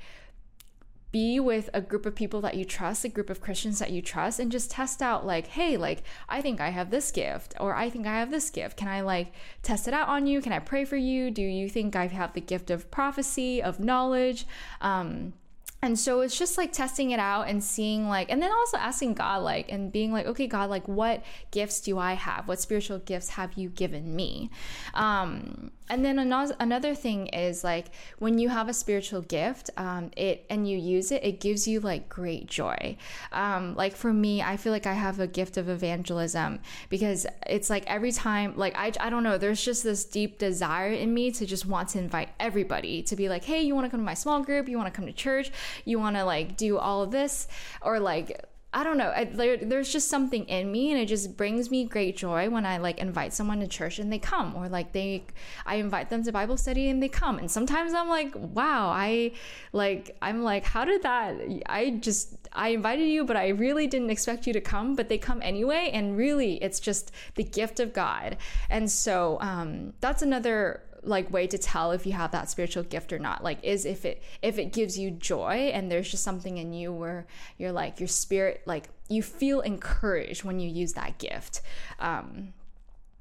be 1.15 1.39
with 1.39 1.71
a 1.73 1.81
group 1.81 2.07
of 2.07 2.17
people 2.17 2.41
that 2.41 2.57
you 2.57 2.65
trust, 2.65 3.05
a 3.05 3.09
group 3.09 3.31
of 3.31 3.41
Christians 3.41 3.79
that 3.79 3.93
you 3.93 4.03
trust, 4.03 4.41
and 4.41 4.51
just 4.51 4.69
test 4.69 5.01
out, 5.01 5.25
like, 5.25 5.47
hey, 5.47 5.77
like, 5.77 6.03
I 6.29 6.41
think 6.41 6.61
I 6.61 6.71
have 6.71 6.91
this 6.91 7.13
gift, 7.13 7.55
or 7.61 7.73
I 7.73 7.89
think 7.89 8.05
I 8.05 8.19
have 8.19 8.33
this 8.33 8.51
gift. 8.51 8.77
Can 8.77 8.89
I, 8.89 9.01
like, 9.01 9.33
test 9.63 9.87
it 9.87 9.95
out 9.95 10.09
on 10.09 10.27
you? 10.27 10.41
Can 10.41 10.53
I 10.53 10.59
pray 10.59 10.85
for 10.85 10.97
you? 10.97 11.31
Do 11.31 11.41
you 11.41 11.69
think 11.69 11.95
I 11.95 12.09
have 12.09 12.33
the 12.33 12.41
gift 12.41 12.69
of 12.69 12.91
prophecy, 12.91 13.63
of 13.63 13.79
knowledge? 13.79 14.45
Um, 14.81 15.35
and 15.83 15.99
so 15.99 16.23
it's 16.23 16.39
just 16.39 16.57
like 16.57 16.73
testing 16.73 17.11
it 17.11 17.21
out 17.21 17.47
and 17.47 17.63
seeing 17.63 18.09
like 18.09 18.31
and 18.33 18.43
then 18.43 18.51
also 18.51 18.79
asking 18.79 19.13
god 19.13 19.43
like 19.43 19.71
and 19.71 19.93
being 19.93 20.11
like 20.11 20.25
okay 20.25 20.47
god 20.47 20.71
like 20.71 20.89
what 20.89 21.23
gifts 21.51 21.83
do 21.83 21.99
i 21.99 22.15
have 22.15 22.49
what 22.49 22.59
spiritual 22.59 22.99
gifts 23.01 23.29
have 23.29 23.53
you 23.53 23.69
given 23.69 24.17
me 24.17 24.51
um 24.95 25.71
and 25.91 26.05
then 26.05 26.19
another 26.19 26.95
thing 26.95 27.27
is 27.29 27.63
like 27.63 27.87
when 28.19 28.39
you 28.39 28.49
have 28.49 28.69
a 28.69 28.75
spiritual 28.75 29.21
gift 29.21 29.71
um, 29.77 30.11
it 30.17 30.47
and 30.49 30.69
you 30.69 30.79
use 30.79 31.13
it 31.13 31.23
it 31.25 31.41
gives 31.41 31.69
you 31.69 31.81
like 31.81 32.09
great 32.09 32.47
joy. 32.47 32.97
Um, 33.33 33.75
like 33.75 33.97
for 33.97 34.13
me 34.13 34.43
i 34.43 34.57
feel 34.57 34.73
like 34.73 34.87
i 34.87 34.95
have 34.95 35.21
a 35.21 35.27
gift 35.27 35.57
of 35.57 35.69
evangelism 35.69 36.61
because 36.89 37.27
it's 37.47 37.71
like 37.71 37.85
every 37.87 38.13
time 38.13 38.55
like 38.57 38.77
I, 38.77 38.93
I 39.01 39.11
don't 39.11 39.23
know 39.23 39.39
there's 39.39 39.65
just 39.65 39.83
this 39.83 40.05
deep 40.05 40.39
desire 40.39 40.93
in 40.93 41.13
me 41.13 41.31
to 41.33 41.47
just 41.47 41.67
want 41.67 41.91
to 41.91 41.99
invite 41.99 42.31
everybody 42.41 43.03
to 43.03 43.17
be 43.17 43.29
like 43.29 43.45
hey 43.45 43.63
you 43.63 43.75
want 43.75 43.87
to 43.87 43.91
come 43.91 44.01
to 44.01 44.05
my 44.05 44.15
small 44.15 44.43
group? 44.43 44.69
You 44.69 44.77
want 44.77 44.93
to 44.93 44.97
come 44.97 45.07
to 45.07 45.13
church? 45.13 45.51
You 45.85 45.99
want 45.99 46.17
to 46.17 46.25
like 46.25 46.57
do 46.57 46.79
all 46.79 47.03
of 47.03 47.11
this? 47.11 47.49
Or 47.83 48.01
like 48.01 48.45
I 48.77 48.83
don't 48.83 48.99
know. 48.99 49.13
I, 49.15 49.25
there, 49.25 49.57
there's 49.57 49.93
just 49.93 50.09
something 50.09 50.47
in 50.49 50.73
me, 50.73 50.91
and 50.91 51.01
it 51.01 51.07
just 51.07 51.37
brings 51.37 51.71
me 51.71 51.85
great 51.85 52.17
joy 52.17 52.51
when 52.51 52.67
I 52.67 52.79
like 52.79 52.99
invite 52.99 53.33
someone 53.33 53.61
to 53.61 53.69
church 53.69 54.01
and 54.01 54.13
they 54.13 54.19
come, 54.19 54.57
or 54.57 54.69
like 54.69 54.93
they, 54.93 55.27
I 55.65 55.77
invite 55.77 56.11
them 56.11 56.25
to 56.25 56.33
Bible 56.33 56.57
study 56.57 56.89
and 56.89 57.01
they 57.01 57.09
come. 57.09 57.39
And 57.39 57.49
sometimes 57.49 57.95
I'm 57.95 58.09
like, 58.09 58.35
wow, 58.35 58.89
I 58.89 59.31
like, 59.73 60.17
I'm 60.21 60.43
like, 60.43 60.65
how 60.65 60.85
did 60.85 61.03
that? 61.03 61.37
I 61.67 61.91
just, 62.01 62.37
I 62.53 62.71
invited 62.71 63.07
you, 63.07 63.25
but 63.25 63.37
I 63.37 63.51
really 63.51 63.87
didn't 63.87 64.11
expect 64.11 64.45
you 64.45 64.53
to 64.53 64.61
come, 64.61 64.97
but 64.97 65.09
they 65.09 65.19
come 65.19 65.41
anyway. 65.41 65.91
And 65.93 66.17
really, 66.17 66.55
it's 66.57 66.81
just 66.81 67.13
the 67.37 67.45
gift 67.45 67.79
of 67.79 67.93
God. 67.93 68.39
And 68.71 68.91
so 68.91 69.39
um, 69.41 69.95
that's 70.01 70.23
another 70.23 70.83
like 71.07 71.31
way 71.31 71.47
to 71.47 71.59
tell 71.59 71.93
if 71.93 72.07
you 72.07 72.13
have 72.13 72.31
that 72.33 72.51
spiritual 72.51 72.83
gift 72.83 73.13
or 73.13 73.19
not. 73.19 73.43
Like 73.43 73.59
is 73.63 73.85
if 73.85 74.05
it 74.05 74.23
if 74.43 74.59
it 74.59 74.73
gives 74.73 74.99
you 74.99 75.11
joy 75.11 75.71
and 75.73 75.91
there's 75.91 76.11
just 76.11 76.23
something 76.23 76.59
in 76.59 76.73
you 76.73 76.93
where 76.93 77.27
you're 77.59 77.73
like 77.73 78.01
your 78.01 78.09
spirit 78.09 78.63
like 78.67 78.89
you 79.09 79.23
feel 79.23 79.61
encouraged 79.61 80.45
when 80.45 80.59
you 80.59 80.69
use 80.69 80.95
that 80.95 81.19
gift. 81.19 81.61
Um 81.99 82.53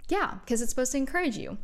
yeah 0.10 0.36
because 0.44 0.62
it's 0.62 0.70
supposed 0.70 0.92
to 0.94 0.98
encourage 0.98 1.38
you. 1.38 1.58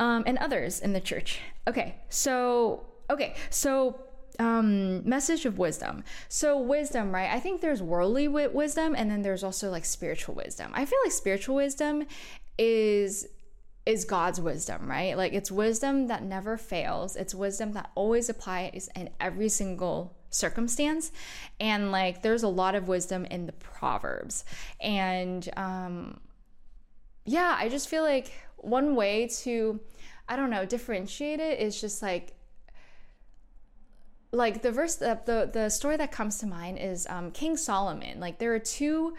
Um 0.00 0.24
and 0.26 0.38
others 0.38 0.80
in 0.80 0.92
the 0.92 1.00
church. 1.00 1.40
Okay 1.68 1.96
so 2.08 2.86
okay 3.10 3.34
so 3.50 4.00
um 4.38 5.08
message 5.08 5.46
of 5.46 5.58
wisdom. 5.58 6.04
So 6.28 6.58
wisdom 6.58 7.14
right? 7.14 7.30
I 7.30 7.40
think 7.40 7.60
there's 7.60 7.82
worldly 7.82 8.28
wisdom 8.28 8.94
and 8.96 9.10
then 9.10 9.22
there's 9.22 9.44
also 9.44 9.70
like 9.70 9.84
spiritual 9.84 10.34
wisdom. 10.34 10.70
I 10.74 10.84
feel 10.84 10.98
like 11.04 11.12
spiritual 11.12 11.56
wisdom 11.56 12.04
is 12.58 13.26
is 13.86 14.04
God's 14.04 14.40
wisdom, 14.40 14.88
right? 14.88 15.16
Like 15.16 15.32
it's 15.32 15.50
wisdom 15.50 16.06
that 16.06 16.22
never 16.22 16.56
fails. 16.56 17.16
It's 17.16 17.34
wisdom 17.34 17.72
that 17.72 17.90
always 17.94 18.28
applies 18.28 18.88
in 18.96 19.10
every 19.20 19.48
single 19.48 20.16
circumstance. 20.30 21.12
And 21.60 21.92
like 21.92 22.22
there's 22.22 22.42
a 22.42 22.48
lot 22.48 22.74
of 22.74 22.88
wisdom 22.88 23.24
in 23.26 23.46
the 23.46 23.52
Proverbs. 23.52 24.44
And 24.80 25.48
um 25.56 26.20
yeah, 27.26 27.56
I 27.58 27.68
just 27.68 27.88
feel 27.88 28.02
like 28.02 28.32
one 28.56 28.96
way 28.96 29.28
to 29.42 29.80
I 30.28 30.36
don't 30.36 30.50
know, 30.50 30.64
differentiate 30.64 31.40
it 31.40 31.60
is 31.60 31.78
just 31.78 32.02
like 32.02 32.34
like 34.32 34.62
the 34.62 34.72
verse 34.72 34.96
the 34.96 35.20
the, 35.26 35.50
the 35.52 35.68
story 35.68 35.98
that 35.98 36.10
comes 36.10 36.38
to 36.38 36.46
mind 36.46 36.78
is 36.78 37.06
um 37.08 37.30
King 37.32 37.58
Solomon. 37.58 38.18
Like 38.18 38.38
there 38.38 38.54
are 38.54 38.58
two 38.58 39.14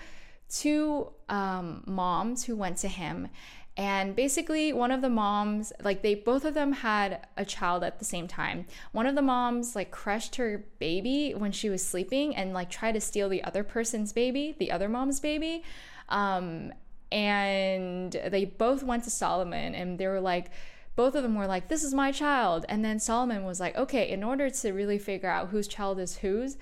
two 0.49 1.11
um 1.29 1.83
moms 1.85 2.43
who 2.43 2.55
went 2.55 2.77
to 2.77 2.87
him 2.87 3.29
and 3.77 4.15
basically, 4.15 4.71
one 4.71 4.91
of 4.91 5.01
the 5.01 5.09
moms, 5.09 5.73
like 5.83 6.01
they 6.01 6.15
both 6.15 6.45
of 6.45 6.53
them 6.53 6.71
had 6.71 7.27
a 7.35 7.43
child 7.43 7.83
at 7.83 7.99
the 7.99 8.05
same 8.05 8.25
time. 8.27 8.65
One 8.93 9.05
of 9.05 9.15
the 9.15 9.21
moms, 9.21 9.75
like, 9.75 9.91
crushed 9.91 10.37
her 10.37 10.63
baby 10.79 11.33
when 11.33 11.51
she 11.51 11.69
was 11.69 11.85
sleeping 11.85 12.35
and, 12.35 12.53
like, 12.53 12.69
tried 12.69 12.93
to 12.93 13.01
steal 13.01 13.27
the 13.27 13.43
other 13.43 13.63
person's 13.63 14.13
baby, 14.13 14.55
the 14.57 14.71
other 14.71 14.87
mom's 14.87 15.19
baby. 15.19 15.63
Um, 16.07 16.71
and 17.11 18.13
they 18.27 18.45
both 18.45 18.81
went 18.81 19.03
to 19.05 19.09
Solomon 19.09 19.75
and 19.75 19.99
they 19.99 20.07
were 20.07 20.21
like, 20.21 20.51
both 20.95 21.15
of 21.15 21.23
them 21.23 21.35
were 21.35 21.47
like, 21.47 21.67
This 21.67 21.83
is 21.83 21.93
my 21.93 22.11
child. 22.11 22.65
And 22.69 22.83
then 22.83 22.99
Solomon 22.99 23.43
was 23.43 23.59
like, 23.59 23.75
Okay, 23.75 24.09
in 24.09 24.23
order 24.23 24.49
to 24.49 24.71
really 24.71 24.97
figure 24.97 25.29
out 25.29 25.49
whose 25.49 25.67
child 25.67 25.99
is 25.99 26.17
whose, 26.17 26.57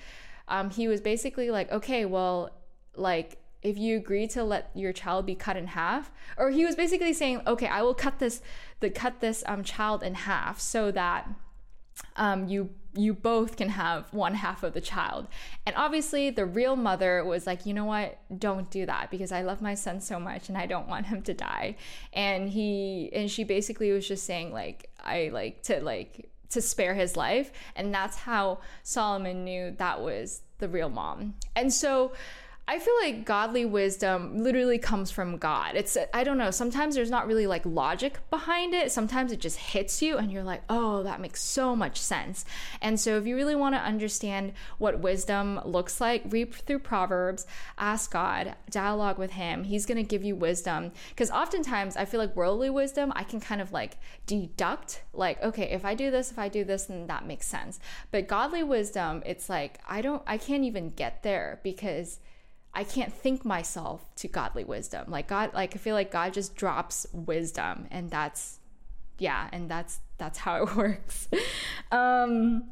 um, 0.48 0.70
he 0.70 0.88
was 0.88 1.00
basically 1.00 1.50
like, 1.50 1.70
Okay, 1.70 2.04
well, 2.04 2.50
like, 2.96 3.38
if 3.64 3.76
you 3.76 3.96
agree 3.96 4.26
to 4.28 4.44
let 4.44 4.70
your 4.74 4.92
child 4.92 5.26
be 5.26 5.34
cut 5.34 5.56
in 5.56 5.66
half 5.68 6.12
or 6.36 6.50
he 6.50 6.64
was 6.64 6.76
basically 6.76 7.12
saying 7.12 7.40
okay 7.46 7.66
i 7.66 7.82
will 7.82 7.94
cut 7.94 8.18
this 8.18 8.40
the 8.80 8.90
cut 8.90 9.20
this 9.20 9.42
um, 9.46 9.64
child 9.64 10.02
in 10.02 10.14
half 10.14 10.60
so 10.60 10.90
that 10.90 11.28
um, 12.16 12.48
you 12.48 12.70
you 12.96 13.12
both 13.12 13.56
can 13.56 13.70
have 13.70 14.12
one 14.12 14.34
half 14.34 14.62
of 14.62 14.72
the 14.72 14.80
child. 14.80 15.26
And 15.66 15.74
obviously 15.74 16.30
the 16.30 16.46
real 16.46 16.76
mother 16.76 17.24
was 17.24 17.46
like 17.46 17.66
you 17.66 17.74
know 17.74 17.84
what? 17.84 18.18
Don't 18.38 18.70
do 18.70 18.86
that 18.86 19.10
because 19.10 19.32
i 19.32 19.42
love 19.42 19.60
my 19.60 19.74
son 19.74 20.00
so 20.00 20.20
much 20.20 20.48
and 20.48 20.56
i 20.56 20.66
don't 20.66 20.88
want 20.88 21.06
him 21.06 21.22
to 21.22 21.34
die. 21.34 21.76
And 22.12 22.48
he 22.48 23.10
and 23.12 23.30
she 23.30 23.44
basically 23.44 23.90
was 23.92 24.06
just 24.06 24.24
saying 24.24 24.52
like 24.52 24.90
i 25.02 25.30
like 25.32 25.62
to 25.64 25.80
like 25.80 26.30
to 26.50 26.60
spare 26.60 26.94
his 26.94 27.16
life. 27.16 27.50
And 27.74 27.92
that's 27.92 28.16
how 28.16 28.60
solomon 28.82 29.44
knew 29.44 29.72
that 29.78 30.00
was 30.00 30.42
the 30.58 30.68
real 30.68 30.88
mom. 30.88 31.34
And 31.56 31.72
so 31.72 32.12
I 32.66 32.78
feel 32.78 32.94
like 33.02 33.26
godly 33.26 33.66
wisdom 33.66 34.38
literally 34.42 34.78
comes 34.78 35.10
from 35.10 35.36
God. 35.36 35.74
It's, 35.74 35.98
I 36.14 36.24
don't 36.24 36.38
know, 36.38 36.50
sometimes 36.50 36.94
there's 36.94 37.10
not 37.10 37.26
really 37.26 37.46
like 37.46 37.66
logic 37.66 38.18
behind 38.30 38.72
it. 38.72 38.90
Sometimes 38.90 39.32
it 39.32 39.40
just 39.40 39.58
hits 39.58 40.00
you 40.00 40.16
and 40.16 40.32
you're 40.32 40.42
like, 40.42 40.62
oh, 40.70 41.02
that 41.02 41.20
makes 41.20 41.42
so 41.42 41.76
much 41.76 42.00
sense. 42.00 42.46
And 42.80 42.98
so 42.98 43.18
if 43.18 43.26
you 43.26 43.36
really 43.36 43.54
want 43.54 43.74
to 43.74 43.82
understand 43.82 44.54
what 44.78 45.00
wisdom 45.00 45.60
looks 45.66 46.00
like, 46.00 46.22
read 46.30 46.54
through 46.54 46.78
Proverbs, 46.78 47.46
ask 47.76 48.10
God, 48.10 48.54
dialogue 48.70 49.18
with 49.18 49.32
Him. 49.32 49.64
He's 49.64 49.84
going 49.84 49.98
to 49.98 50.02
give 50.02 50.24
you 50.24 50.34
wisdom. 50.34 50.92
Because 51.10 51.30
oftentimes 51.30 51.98
I 51.98 52.06
feel 52.06 52.18
like 52.18 52.34
worldly 52.34 52.70
wisdom, 52.70 53.12
I 53.14 53.24
can 53.24 53.40
kind 53.40 53.60
of 53.60 53.72
like 53.72 53.98
deduct, 54.26 55.02
like, 55.12 55.42
okay, 55.42 55.64
if 55.64 55.84
I 55.84 55.94
do 55.94 56.10
this, 56.10 56.30
if 56.30 56.38
I 56.38 56.48
do 56.48 56.64
this, 56.64 56.86
then 56.86 57.08
that 57.08 57.26
makes 57.26 57.46
sense. 57.46 57.78
But 58.10 58.26
godly 58.26 58.62
wisdom, 58.62 59.22
it's 59.26 59.50
like, 59.50 59.80
I 59.86 60.00
don't, 60.00 60.22
I 60.26 60.38
can't 60.38 60.64
even 60.64 60.88
get 60.90 61.22
there 61.22 61.60
because 61.62 62.20
I 62.74 62.84
can't 62.84 63.12
think 63.12 63.44
myself 63.44 64.14
to 64.16 64.28
godly 64.28 64.64
wisdom. 64.64 65.10
Like 65.10 65.28
God, 65.28 65.54
like 65.54 65.74
I 65.74 65.78
feel 65.78 65.94
like 65.94 66.10
God 66.10 66.34
just 66.34 66.56
drops 66.56 67.06
wisdom, 67.12 67.86
and 67.90 68.10
that's 68.10 68.58
yeah, 69.18 69.48
and 69.52 69.70
that's 69.70 70.00
that's 70.18 70.38
how 70.38 70.64
it 70.64 70.76
works. 70.76 71.28
um, 71.92 72.64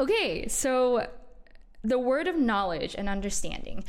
okay, 0.00 0.48
so 0.48 1.08
the 1.82 1.98
word 1.98 2.26
of 2.26 2.36
knowledge 2.36 2.94
and 2.96 3.08
understanding. 3.08 3.84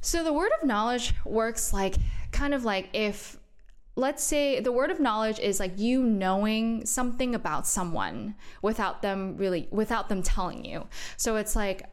So 0.00 0.22
the 0.22 0.32
word 0.32 0.50
of 0.60 0.66
knowledge 0.66 1.14
works 1.24 1.72
like 1.72 1.96
kind 2.32 2.54
of 2.54 2.64
like 2.64 2.88
if 2.92 3.38
let's 3.96 4.22
say 4.22 4.60
the 4.60 4.70
word 4.70 4.90
of 4.90 5.00
knowledge 5.00 5.40
is 5.40 5.58
like 5.58 5.78
you 5.78 6.02
knowing 6.02 6.84
something 6.84 7.34
about 7.34 7.66
someone 7.66 8.34
without 8.60 9.02
them 9.02 9.36
really 9.38 9.66
without 9.70 10.08
them 10.08 10.22
telling 10.22 10.64
you 10.64 10.86
so 11.16 11.36
it's 11.36 11.56
like 11.56 11.88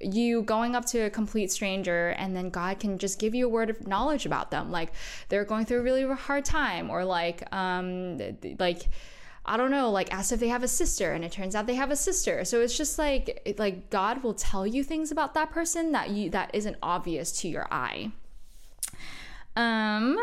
you 0.00 0.42
going 0.42 0.76
up 0.76 0.84
to 0.84 1.00
a 1.00 1.10
complete 1.10 1.50
stranger 1.50 2.10
and 2.10 2.34
then 2.34 2.48
god 2.48 2.78
can 2.78 2.96
just 2.96 3.18
give 3.18 3.34
you 3.34 3.44
a 3.46 3.48
word 3.48 3.68
of 3.68 3.86
knowledge 3.86 4.24
about 4.24 4.50
them 4.50 4.70
like 4.70 4.92
they're 5.28 5.44
going 5.44 5.66
through 5.66 5.80
a 5.80 5.82
really 5.82 6.04
hard 6.14 6.44
time 6.44 6.88
or 6.90 7.04
like 7.04 7.42
um 7.52 8.18
like 8.58 8.88
I 9.48 9.56
don't 9.56 9.70
know, 9.70 9.90
like 9.90 10.12
ask 10.12 10.30
if 10.30 10.40
they 10.40 10.48
have 10.48 10.62
a 10.62 10.68
sister, 10.68 11.12
and 11.12 11.24
it 11.24 11.32
turns 11.32 11.54
out 11.54 11.66
they 11.66 11.74
have 11.76 11.90
a 11.90 11.96
sister. 11.96 12.44
So 12.44 12.60
it's 12.60 12.76
just 12.76 12.98
like 12.98 13.54
like 13.56 13.88
God 13.88 14.22
will 14.22 14.34
tell 14.34 14.66
you 14.66 14.84
things 14.84 15.10
about 15.10 15.32
that 15.32 15.50
person 15.50 15.92
that 15.92 16.10
you 16.10 16.28
that 16.30 16.50
isn't 16.52 16.76
obvious 16.82 17.32
to 17.40 17.48
your 17.48 17.66
eye. 17.70 18.12
Um, 19.56 20.18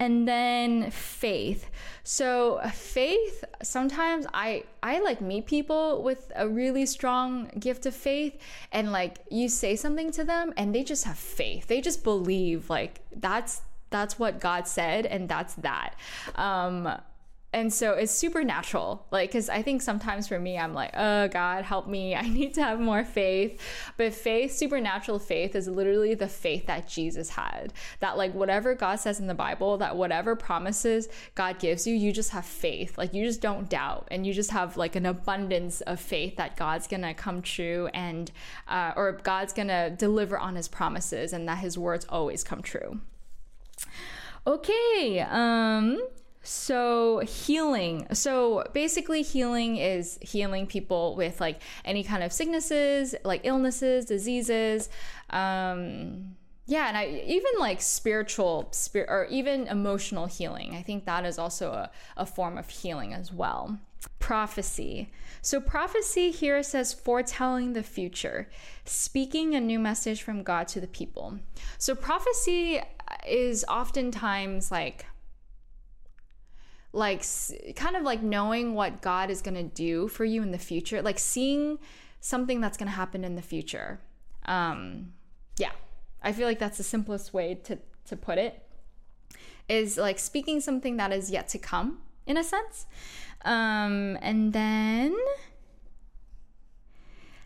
and 0.00 0.26
then 0.26 0.90
faith. 0.90 1.70
So 2.02 2.60
faith 2.72 3.44
sometimes 3.62 4.26
i 4.32 4.64
i 4.82 4.98
like 5.00 5.20
meet 5.20 5.44
people 5.46 6.02
with 6.02 6.32
a 6.34 6.48
really 6.48 6.86
strong 6.86 7.50
gift 7.58 7.84
of 7.84 7.94
faith 7.94 8.38
and 8.72 8.90
like 8.90 9.18
you 9.30 9.48
say 9.50 9.76
something 9.76 10.10
to 10.12 10.24
them 10.24 10.52
and 10.56 10.74
they 10.74 10.82
just 10.82 11.04
have 11.04 11.18
faith. 11.18 11.68
They 11.68 11.80
just 11.80 12.02
believe 12.02 12.68
like 12.70 13.00
that's 13.14 13.60
that's 13.90 14.18
what 14.18 14.40
god 14.40 14.66
said 14.66 15.06
and 15.06 15.28
that's 15.28 15.54
that. 15.56 15.94
Um 16.34 16.88
and 17.52 17.72
so 17.72 17.92
it's 17.92 18.12
supernatural. 18.12 19.06
Like 19.10 19.30
because 19.30 19.48
i 19.48 19.62
think 19.62 19.82
sometimes 19.82 20.28
for 20.28 20.38
me 20.38 20.56
i'm 20.56 20.72
like 20.72 20.92
oh 20.94 21.28
god 21.28 21.64
help 21.64 21.88
me. 21.88 22.14
I 22.20 22.22
need 22.22 22.54
to 22.54 22.62
have 22.62 22.80
more 22.80 23.04
faith. 23.04 23.60
But 23.96 24.14
faith 24.14 24.52
supernatural 24.52 25.18
faith 25.18 25.54
is 25.54 25.66
literally 25.68 26.14
the 26.14 26.28
faith 26.28 26.66
that 26.66 26.88
jesus 26.88 27.30
had. 27.30 27.72
That 28.00 28.16
like 28.16 28.34
whatever 28.34 28.74
god 28.74 28.96
says 28.96 29.20
in 29.20 29.26
the 29.26 29.34
bible 29.34 29.78
that 29.78 29.96
whatever 29.96 30.36
promises 30.36 31.08
god 31.34 31.58
gives 31.58 31.86
you 31.86 31.94
you 31.94 32.12
just 32.12 32.30
have 32.30 32.46
faith. 32.46 32.96
Like 32.96 33.14
you 33.14 33.24
just 33.24 33.40
don't 33.40 33.68
doubt. 33.68 34.08
And 34.10 34.26
you 34.26 34.32
just 34.32 34.50
have 34.50 34.76
like 34.76 34.96
an 34.96 35.06
abundance 35.06 35.80
of 35.82 36.00
faith 36.00 36.36
that 36.36 36.56
god's 36.56 36.86
gonna 36.86 37.14
come 37.14 37.42
true 37.42 37.88
and 37.94 38.30
uh, 38.68 38.92
or 38.96 39.12
god's 39.12 39.52
gonna 39.52 39.90
deliver 39.90 40.38
on 40.38 40.54
his 40.54 40.68
promises 40.68 41.32
and 41.32 41.48
that 41.48 41.58
his 41.58 41.76
words 41.76 42.06
always 42.08 42.44
come 42.44 42.62
true. 42.62 43.00
Okay, 44.46 45.20
um, 45.28 46.00
so, 46.42 47.18
healing. 47.18 48.06
So, 48.14 48.64
basically, 48.72 49.22
healing 49.22 49.76
is 49.76 50.18
healing 50.22 50.66
people 50.66 51.14
with 51.14 51.38
like 51.40 51.60
any 51.84 52.02
kind 52.02 52.22
of 52.22 52.32
sicknesses, 52.32 53.14
like 53.24 53.42
illnesses, 53.44 54.06
diseases. 54.06 54.88
Um, 55.28 56.36
yeah, 56.64 56.88
and 56.88 56.96
I 56.96 57.24
even 57.26 57.52
like 57.58 57.82
spiritual, 57.82 58.68
spirit, 58.70 59.10
or 59.10 59.26
even 59.26 59.66
emotional 59.66 60.26
healing. 60.26 60.74
I 60.74 60.82
think 60.82 61.04
that 61.04 61.26
is 61.26 61.38
also 61.38 61.72
a, 61.72 61.90
a 62.16 62.24
form 62.24 62.56
of 62.56 62.70
healing 62.70 63.12
as 63.12 63.32
well. 63.32 63.78
Prophecy. 64.18 65.10
So, 65.42 65.60
prophecy 65.60 66.30
here 66.30 66.62
says 66.62 66.94
foretelling 66.94 67.74
the 67.74 67.82
future, 67.82 68.48
speaking 68.86 69.54
a 69.54 69.60
new 69.60 69.78
message 69.78 70.22
from 70.22 70.42
God 70.42 70.68
to 70.68 70.80
the 70.80 70.86
people. 70.86 71.38
So, 71.76 71.94
prophecy 71.94 72.80
is 73.28 73.64
oftentimes 73.68 74.70
like 74.70 75.04
like 76.92 77.24
kind 77.76 77.96
of 77.96 78.02
like 78.02 78.22
knowing 78.22 78.74
what 78.74 79.00
God 79.00 79.30
is 79.30 79.42
going 79.42 79.54
to 79.54 79.62
do 79.62 80.08
for 80.08 80.24
you 80.24 80.42
in 80.42 80.50
the 80.50 80.58
future, 80.58 81.02
like 81.02 81.18
seeing 81.18 81.78
something 82.20 82.60
that's 82.60 82.76
going 82.76 82.88
to 82.88 82.94
happen 82.94 83.24
in 83.24 83.36
the 83.36 83.42
future. 83.42 84.00
Um, 84.46 85.12
yeah, 85.56 85.72
I 86.22 86.32
feel 86.32 86.46
like 86.46 86.58
that's 86.58 86.78
the 86.78 86.84
simplest 86.84 87.32
way 87.32 87.54
to, 87.64 87.78
to 88.06 88.16
put 88.16 88.38
it 88.38 88.62
is 89.68 89.96
like 89.96 90.18
speaking 90.18 90.60
something 90.60 90.96
that 90.96 91.12
is 91.12 91.30
yet 91.30 91.48
to 91.48 91.58
come 91.58 91.98
in 92.26 92.36
a 92.36 92.44
sense. 92.44 92.86
Um, 93.44 94.18
and 94.20 94.52
then 94.52 95.16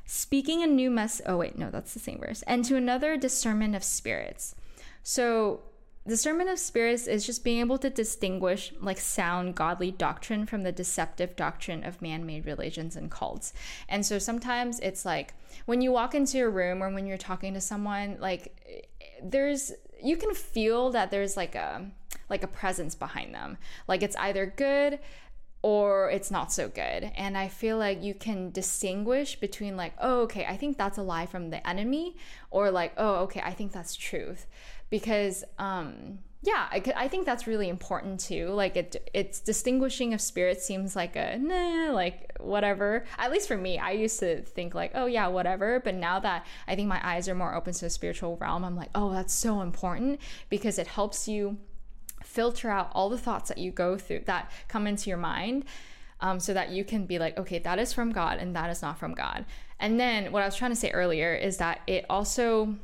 speaking 0.07 0.63
a 0.63 0.67
new 0.67 0.91
mess. 0.91 1.21
Oh, 1.27 1.37
wait, 1.37 1.59
no, 1.59 1.71
that's 1.71 1.93
the 1.93 2.01
same 2.01 2.21
verse. 2.21 2.43
And 2.47 2.65
to 2.65 2.77
another 2.77 3.17
discernment 3.17 3.75
of 3.75 3.85
spirits. 3.85 4.55
So 5.03 5.61
discernment 6.07 6.51
of 6.51 6.59
spirits 6.59 7.07
is 7.07 7.25
just 7.25 7.45
being 7.45 7.61
able 7.61 7.79
to 7.79 7.91
distinguish 7.91 8.73
like 8.81 8.99
sound 8.99 9.55
godly 9.55 9.91
doctrine 9.91 10.45
from 10.47 10.63
the 10.63 10.73
deceptive 10.73 11.35
doctrine 11.37 11.83
of 11.85 12.03
man-made 12.03 12.45
religions 12.47 12.97
and 12.97 13.11
cults. 13.11 13.53
And 13.89 14.05
so 14.05 14.19
sometimes 14.19 14.81
it's 14.81 15.05
like 15.05 15.35
when 15.67 15.81
you 15.81 15.93
walk 15.93 16.15
into 16.15 16.45
a 16.45 16.49
room 16.49 16.83
or 16.83 16.91
when 16.91 17.07
you're 17.07 17.17
talking 17.17 17.55
to 17.55 17.61
someone 17.61 18.19
like 18.21 18.55
there's 19.23 19.73
you 20.03 20.17
can 20.17 20.35
feel 20.35 20.91
that 20.91 21.11
there's 21.11 21.37
like 21.37 21.55
a 21.55 21.91
like 22.29 22.43
a 22.43 22.49
presence 22.49 22.95
behind 22.95 23.35
them. 23.35 23.57
Like 23.89 24.03
it's 24.03 24.17
either 24.17 24.47
good 24.47 24.99
or 25.65 26.11
it's 26.11 26.31
not 26.31 26.53
so 26.53 26.69
good. 26.69 27.11
And 27.17 27.39
I 27.39 27.49
feel 27.49 27.79
like 27.79 28.03
you 28.03 28.13
can 28.13 28.51
distinguish 28.51 29.41
between, 29.41 29.79
like, 29.79 29.95
oh, 29.99 30.21
okay, 30.25 30.45
I 30.45 30.59
think 30.59 30.77
that's 30.77 30.99
a 30.99 31.03
lie 31.03 31.25
from 31.25 31.49
the 31.49 31.67
enemy, 31.67 32.19
or 32.51 32.71
like, 32.71 32.93
oh, 32.99 33.15
okay, 33.23 33.41
I 33.43 33.55
think 33.55 33.73
that's 33.73 33.97
truth 33.97 34.47
because 34.91 35.43
um, 35.59 36.19
yeah, 36.43 36.69
I, 36.71 36.83
I 36.95 37.09
think 37.09 37.25
that's 37.25 37.47
really 37.47 37.71
important 37.71 38.21
too. 38.21 38.49
Like 38.49 38.77
it, 38.77 39.11
it's 39.15 39.41
distinguishing 39.41 40.13
of 40.13 40.21
spirits 40.21 40.67
seems 40.67 40.95
like 40.95 41.17
a 41.17 41.39
nah, 41.39 41.95
like 41.95 42.31
whatever. 42.39 43.07
At 43.17 43.33
least 43.33 43.49
for 43.49 43.57
me, 43.57 43.79
I 43.79 43.93
used 43.93 44.21
to 44.21 44.43
think 44.43 44.75
like, 44.75 44.91
oh 44.95 45.07
yeah, 45.07 45.29
whatever. 45.29 45.81
But 45.81 45.95
now 45.95 46.21
that 46.21 46.45
I 46.69 46.77
think 46.77 46.89
my 46.89 47.01
eyes 47.03 47.27
are 47.27 47.35
more 47.35 47.55
open 47.55 47.73
to 47.73 47.81
the 47.81 47.91
spiritual 47.91 48.37
realm, 48.37 48.67
I'm 48.67 48.77
like, 48.77 48.91
oh, 48.95 49.15
that's 49.15 49.33
so 49.33 49.63
important 49.63 50.21
because 50.51 50.79
it 50.79 50.89
helps 50.89 51.27
you 51.27 51.57
filter 52.25 52.71
out 52.71 52.91
all 52.93 53.09
the 53.09 53.19
thoughts 53.19 53.49
that 53.49 53.59
you 53.59 53.71
go 53.71 53.97
through 53.97 54.23
that 54.27 54.51
come 54.69 54.87
into 54.87 55.09
your 55.09 55.19
mind. 55.19 55.65
Um, 56.21 56.41
so 56.41 56.55
that 56.55 56.71
you 56.71 56.85
can 56.85 57.05
be 57.05 57.19
like, 57.19 57.37
okay, 57.37 57.59
that 57.59 57.79
is 57.79 57.93
from 57.93 58.11
God 58.11 58.39
and 58.39 58.57
that 58.57 58.71
is 58.71 58.81
not 58.81 58.99
from 58.99 59.13
God. 59.13 59.45
And 59.79 60.01
then 60.01 60.33
what 60.33 60.43
I 60.43 60.47
was 60.47 60.57
trying 60.57 60.71
to 60.71 60.77
say 60.77 60.91
earlier 60.91 61.35
is 61.35 61.59
that 61.59 61.81
it 61.87 62.07
also 62.09 62.77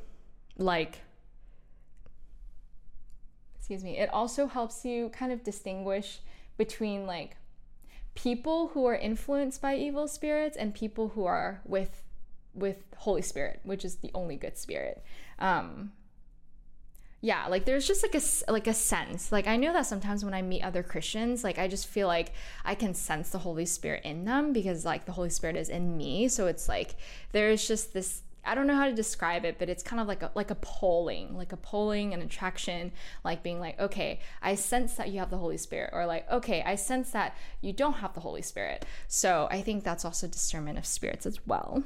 like 0.59 0.99
excuse 3.71 3.85
me, 3.85 3.99
it 3.99 4.13
also 4.13 4.49
helps 4.49 4.85
you 4.85 5.11
kind 5.11 5.31
of 5.31 5.45
distinguish 5.45 6.19
between 6.57 7.07
like 7.07 7.37
people 8.17 8.69
who 8.75 8.85
are 8.85 8.97
influenced 8.97 9.63
by 9.63 9.77
evil 9.77 10.09
spirits 10.09 10.57
and 10.57 10.75
people 10.75 11.11
who 11.11 11.25
are 11.25 11.61
with 11.65 12.03
with 12.53 12.83
Holy 12.97 13.23
Spirit, 13.23 13.61
which 13.63 13.85
is 13.85 13.99
the 13.99 14.11
only 14.13 14.35
good 14.35 14.59
spirit. 14.59 15.05
Um, 15.39 15.93
yeah, 17.23 17.47
like 17.49 17.67
there's 17.67 17.87
just 17.87 18.03
like 18.03 18.15
a 18.15 18.51
like 18.51 18.67
a 18.67 18.73
sense. 18.73 19.31
Like 19.31 19.47
I 19.47 19.57
know 19.57 19.73
that 19.75 19.87
sometimes 19.87 20.25
when 20.25 20.33
I 20.33 20.41
meet 20.41 20.63
other 20.63 20.83
Christians, 20.83 21.45
like 21.45 21.59
I 21.59 21.69
just 21.69 21.87
feel 21.87 22.07
like 22.07 22.33
I 22.65 22.75
can 22.75 22.95
sense 22.95 23.31
the 23.31 23.39
Holy 23.39 23.67
Spirit 23.67 24.05
in 24.05 24.25
them 24.25 24.53
because 24.55 24.87
like 24.87 25.05
the 25.05 25.13
Holy 25.13 25.29
Spirit 25.29 25.57
is 25.57 25.69
in 25.69 25.99
me. 25.99 26.29
So 26.29 26.47
it's 26.47 26.69
like 26.69 26.97
there's 27.33 27.69
just 27.69 27.93
this 27.93 28.23
I 28.43 28.55
don't 28.55 28.67
know 28.67 28.75
how 28.75 28.87
to 28.87 28.95
describe 28.95 29.45
it, 29.45 29.59
but 29.59 29.69
it's 29.69 29.83
kind 29.83 30.01
of 30.01 30.09
like 30.09 30.23
a 30.23 30.31
like 30.35 30.51
a 30.51 30.55
polling, 30.55 31.37
like 31.37 31.53
a 31.53 31.59
polling 31.59 32.15
and 32.15 32.23
attraction, 32.23 32.93
like 33.23 33.43
being 33.43 33.61
like, 33.61 33.79
okay, 33.79 34.21
I 34.41 34.55
sense 34.55 34.95
that 34.95 35.11
you 35.11 35.19
have 35.19 35.31
the 35.31 35.37
Holy 35.37 35.59
Spirit, 35.59 35.91
or 35.93 36.07
like, 36.07 36.31
okay, 36.31 36.63
I 36.65 36.77
sense 36.77 37.11
that 37.11 37.37
you 37.61 37.75
don't 37.75 37.95
have 37.95 38.15
the 38.15 38.21
Holy 38.21 38.43
Spirit. 38.43 38.87
So 39.09 39.47
I 39.51 39.61
think 39.61 39.85
that's 39.85 40.07
also 40.07 40.27
discernment 40.27 40.79
of 40.79 40.87
spirits 40.87 41.27
as 41.27 41.47
well. 41.47 41.85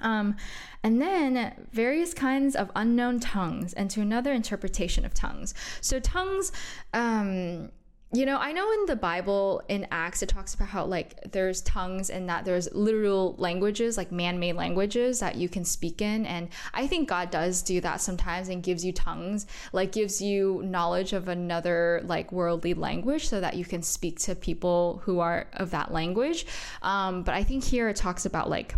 Um, 0.00 0.36
and 0.82 1.00
then 1.00 1.66
various 1.72 2.14
kinds 2.14 2.54
of 2.54 2.70
unknown 2.76 3.20
tongues, 3.20 3.72
and 3.72 3.90
to 3.90 4.00
another 4.00 4.32
interpretation 4.32 5.04
of 5.04 5.14
tongues. 5.14 5.54
So 5.80 5.98
tongues, 6.00 6.52
um, 6.92 7.70
you 8.12 8.24
know, 8.24 8.38
I 8.38 8.52
know 8.52 8.70
in 8.72 8.86
the 8.86 8.94
Bible 8.94 9.62
in 9.68 9.86
Acts 9.90 10.22
it 10.22 10.28
talks 10.28 10.54
about 10.54 10.68
how 10.68 10.84
like 10.84 11.32
there's 11.32 11.60
tongues 11.62 12.08
and 12.08 12.28
that 12.28 12.44
there's 12.44 12.72
literal 12.72 13.34
languages, 13.36 13.96
like 13.96 14.12
man-made 14.12 14.54
languages 14.54 15.18
that 15.20 15.34
you 15.34 15.48
can 15.48 15.64
speak 15.64 16.00
in 16.00 16.24
and 16.24 16.48
I 16.72 16.86
think 16.86 17.08
God 17.08 17.30
does 17.30 17.62
do 17.62 17.80
that 17.80 18.00
sometimes 18.00 18.48
and 18.48 18.62
gives 18.62 18.84
you 18.84 18.92
tongues, 18.92 19.46
like 19.72 19.90
gives 19.90 20.22
you 20.22 20.62
knowledge 20.64 21.14
of 21.14 21.26
another 21.28 22.00
like 22.04 22.30
worldly 22.30 22.74
language 22.74 23.28
so 23.28 23.40
that 23.40 23.54
you 23.54 23.64
can 23.64 23.82
speak 23.82 24.20
to 24.20 24.36
people 24.36 25.02
who 25.04 25.18
are 25.18 25.48
of 25.54 25.72
that 25.72 25.92
language. 25.92 26.46
Um, 26.82 27.24
but 27.24 27.34
I 27.34 27.42
think 27.42 27.64
here 27.64 27.88
it 27.88 27.96
talks 27.96 28.24
about 28.24 28.48
like 28.48 28.76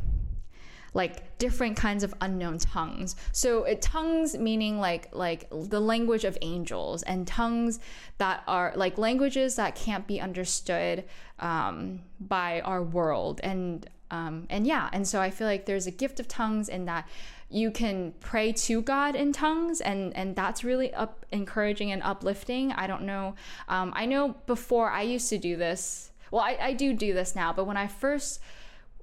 like 0.98 1.38
different 1.38 1.76
kinds 1.76 2.02
of 2.02 2.12
unknown 2.20 2.58
tongues. 2.58 3.16
So 3.32 3.64
it, 3.64 3.80
tongues 3.80 4.36
meaning 4.36 4.80
like 4.80 5.08
like 5.14 5.48
the 5.50 5.80
language 5.80 6.24
of 6.24 6.36
angels 6.42 7.02
and 7.04 7.26
tongues 7.26 7.78
that 8.18 8.42
are 8.46 8.72
like 8.74 8.98
languages 8.98 9.54
that 9.56 9.76
can't 9.76 10.06
be 10.06 10.20
understood 10.20 11.04
um, 11.38 12.00
by 12.20 12.60
our 12.62 12.82
world 12.82 13.40
and 13.44 13.88
um, 14.10 14.46
and 14.50 14.66
yeah 14.66 14.90
and 14.92 15.06
so 15.06 15.20
I 15.20 15.30
feel 15.30 15.46
like 15.46 15.66
there's 15.66 15.86
a 15.86 15.92
gift 15.92 16.18
of 16.18 16.26
tongues 16.26 16.68
in 16.68 16.86
that 16.86 17.08
you 17.50 17.70
can 17.70 18.12
pray 18.20 18.52
to 18.52 18.82
God 18.82 19.16
in 19.16 19.32
tongues, 19.32 19.80
and 19.80 20.14
and 20.14 20.36
that's 20.36 20.64
really 20.64 20.92
up 20.92 21.24
encouraging 21.32 21.92
and 21.92 22.02
uplifting. 22.02 22.72
I 22.72 22.86
don't 22.86 23.02
know. 23.02 23.36
Um, 23.68 23.92
I 23.96 24.04
know 24.04 24.34
before 24.46 24.90
I 24.90 25.02
used 25.02 25.30
to 25.30 25.38
do 25.38 25.56
this. 25.56 26.10
Well, 26.30 26.42
I, 26.42 26.58
I 26.60 26.72
do 26.74 26.92
do 26.92 27.14
this 27.14 27.34
now, 27.34 27.54
but 27.54 27.64
when 27.64 27.78
I 27.78 27.86
first 27.86 28.40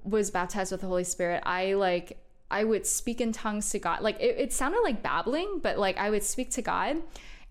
was 0.06 0.30
baptized 0.30 0.72
with 0.72 0.80
the 0.80 0.86
Holy 0.86 1.04
Spirit, 1.04 1.42
I 1.44 1.74
like 1.74 2.18
I 2.50 2.64
would 2.64 2.86
speak 2.86 3.20
in 3.20 3.32
tongues 3.32 3.70
to 3.70 3.78
God. 3.78 4.00
Like 4.00 4.20
it, 4.20 4.36
it 4.38 4.52
sounded 4.52 4.80
like 4.82 5.02
babbling, 5.02 5.60
but 5.62 5.78
like 5.78 5.98
I 5.98 6.10
would 6.10 6.22
speak 6.22 6.50
to 6.52 6.62
God 6.62 7.02